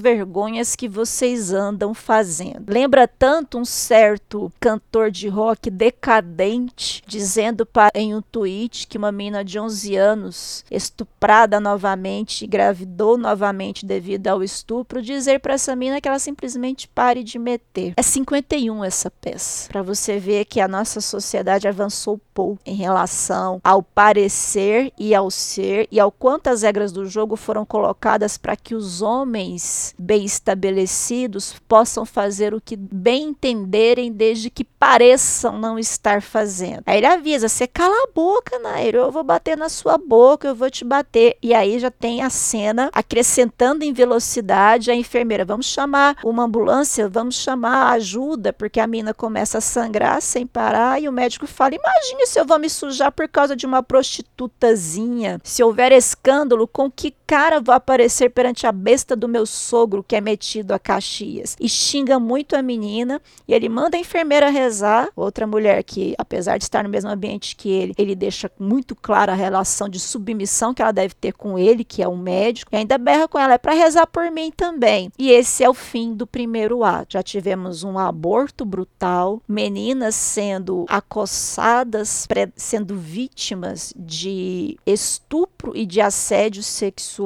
vergonhas 0.00 0.76
que 0.76 0.88
vocês 0.88 1.52
andam 1.52 1.92
fazendo. 1.94 2.64
Lembra 2.68 3.08
tanto 3.08 3.58
um 3.58 3.64
certo 3.64 4.52
cantor 4.60 5.10
de 5.10 5.28
rock 5.28 5.70
decadente 5.70 7.02
dizendo 7.06 7.66
para, 7.66 7.90
em 7.94 8.14
um 8.14 8.22
tweet 8.22 8.86
que 8.86 8.98
uma 8.98 9.12
menina 9.12 9.44
de 9.44 9.58
11 9.58 9.96
anos 9.96 10.64
estuprada 10.70 11.60
novamente, 11.60 12.44
engravidou 12.44 13.16
novamente 13.16 13.84
devido 13.84 14.28
ao 14.28 14.42
estupro, 14.42 15.02
dizer 15.02 15.40
para 15.40 15.54
essa 15.54 15.74
menina 15.74 16.00
que 16.00 16.08
ela 16.08 16.18
simplesmente 16.18 16.88
pare 16.88 17.22
de 17.24 17.38
meter. 17.38 17.94
É 17.96 18.02
51 18.02 18.84
essa 18.84 19.10
peça, 19.10 19.68
para 19.68 19.82
você 19.82 20.18
ver 20.18 20.44
que 20.44 20.60
a 20.60 20.68
nossa 20.68 21.00
sociedade 21.00 21.66
avançou 21.66 22.20
pouco 22.32 22.60
em 22.64 22.74
relação 22.74 23.60
ao 23.64 23.82
parecer 23.82 24.92
e 24.98 25.14
ao 25.14 25.30
ser 25.30 25.87
e 25.90 25.98
ao 25.98 26.10
quanto 26.10 26.48
as 26.48 26.62
regras 26.62 26.92
do 26.92 27.06
jogo 27.06 27.36
foram 27.36 27.64
colocadas 27.64 28.36
para 28.36 28.56
que 28.56 28.74
os 28.74 29.02
homens 29.02 29.94
bem 29.98 30.24
estabelecidos 30.24 31.54
possam 31.66 32.04
fazer 32.04 32.54
o 32.54 32.60
que 32.60 32.76
bem 32.76 33.28
entenderem, 33.28 34.12
desde 34.12 34.50
que 34.50 34.64
pareçam 34.64 35.58
não 35.58 35.78
estar 35.78 36.22
fazendo. 36.22 36.82
Aí 36.86 36.98
ele 36.98 37.06
avisa: 37.06 37.48
você 37.48 37.66
cala 37.66 37.94
a 38.04 38.08
boca, 38.14 38.58
Nairo, 38.58 38.98
eu 38.98 39.12
vou 39.12 39.24
bater 39.24 39.56
na 39.56 39.68
sua 39.68 39.98
boca, 39.98 40.48
eu 40.48 40.54
vou 40.54 40.70
te 40.70 40.84
bater. 40.84 41.36
E 41.42 41.54
aí 41.54 41.78
já 41.78 41.90
tem 41.90 42.22
a 42.22 42.30
cena 42.30 42.90
acrescentando 42.92 43.84
em 43.84 43.92
velocidade 43.92 44.90
a 44.90 44.94
enfermeira: 44.94 45.44
vamos 45.44 45.66
chamar 45.66 46.16
uma 46.24 46.44
ambulância, 46.44 47.08
vamos 47.08 47.36
chamar 47.36 47.92
ajuda, 47.92 48.52
porque 48.52 48.80
a 48.80 48.86
mina 48.86 49.14
começa 49.14 49.58
a 49.58 49.62
sangrar 49.62 50.20
sem 50.20 50.46
parar. 50.46 51.00
E 51.00 51.08
o 51.08 51.12
médico 51.12 51.46
fala: 51.46 51.74
imagine 51.74 52.26
se 52.26 52.38
eu 52.38 52.46
vou 52.46 52.58
me 52.58 52.68
sujar 52.68 53.12
por 53.12 53.28
causa 53.28 53.56
de 53.56 53.66
uma 53.66 53.82
prostitutazinha. 53.82 55.40
Se 55.42 55.62
houver 55.62 55.77
houver 55.78 55.92
escândalo, 55.92 56.66
com 56.66 56.90
que 56.90 57.14
cara 57.28 57.60
vou 57.60 57.74
aparecer 57.74 58.30
perante 58.30 58.66
a 58.66 58.72
besta 58.72 59.14
do 59.14 59.28
meu 59.28 59.44
sogro 59.44 60.02
que 60.02 60.16
é 60.16 60.20
metido 60.20 60.72
a 60.72 60.78
Caxias? 60.78 61.58
E 61.60 61.68
xinga 61.68 62.18
muito 62.18 62.56
a 62.56 62.62
menina, 62.62 63.20
e 63.46 63.52
ele 63.52 63.68
manda 63.68 63.98
a 63.98 64.00
enfermeira 64.00 64.48
rezar, 64.48 65.10
outra 65.14 65.46
mulher 65.46 65.84
que, 65.84 66.14
apesar 66.16 66.56
de 66.56 66.64
estar 66.64 66.82
no 66.82 66.88
mesmo 66.88 67.10
ambiente 67.10 67.54
que 67.54 67.68
ele, 67.68 67.92
ele 67.98 68.16
deixa 68.16 68.50
muito 68.58 68.96
clara 68.96 69.32
a 69.32 69.34
relação 69.34 69.90
de 69.90 70.00
submissão 70.00 70.72
que 70.72 70.80
ela 70.80 70.90
deve 70.90 71.12
ter 71.12 71.34
com 71.34 71.58
ele, 71.58 71.84
que 71.84 72.02
é 72.02 72.08
um 72.08 72.16
médico, 72.16 72.70
e 72.72 72.78
ainda 72.78 72.96
berra 72.96 73.28
com 73.28 73.38
ela, 73.38 73.52
é 73.52 73.58
para 73.58 73.74
rezar 73.74 74.06
por 74.06 74.30
mim 74.30 74.50
também. 74.50 75.12
E 75.18 75.30
esse 75.30 75.62
é 75.62 75.68
o 75.68 75.74
fim 75.74 76.14
do 76.14 76.26
primeiro 76.26 76.82
ato. 76.82 77.12
Já 77.12 77.22
tivemos 77.22 77.84
um 77.84 77.98
aborto 77.98 78.64
brutal, 78.64 79.42
meninas 79.46 80.14
sendo 80.14 80.86
acossadas, 80.88 82.26
sendo 82.56 82.96
vítimas 82.96 83.92
de 83.94 84.78
estupro 84.86 85.76
e 85.76 85.84
de 85.84 86.00
assédio 86.00 86.62
sexual 86.62 87.17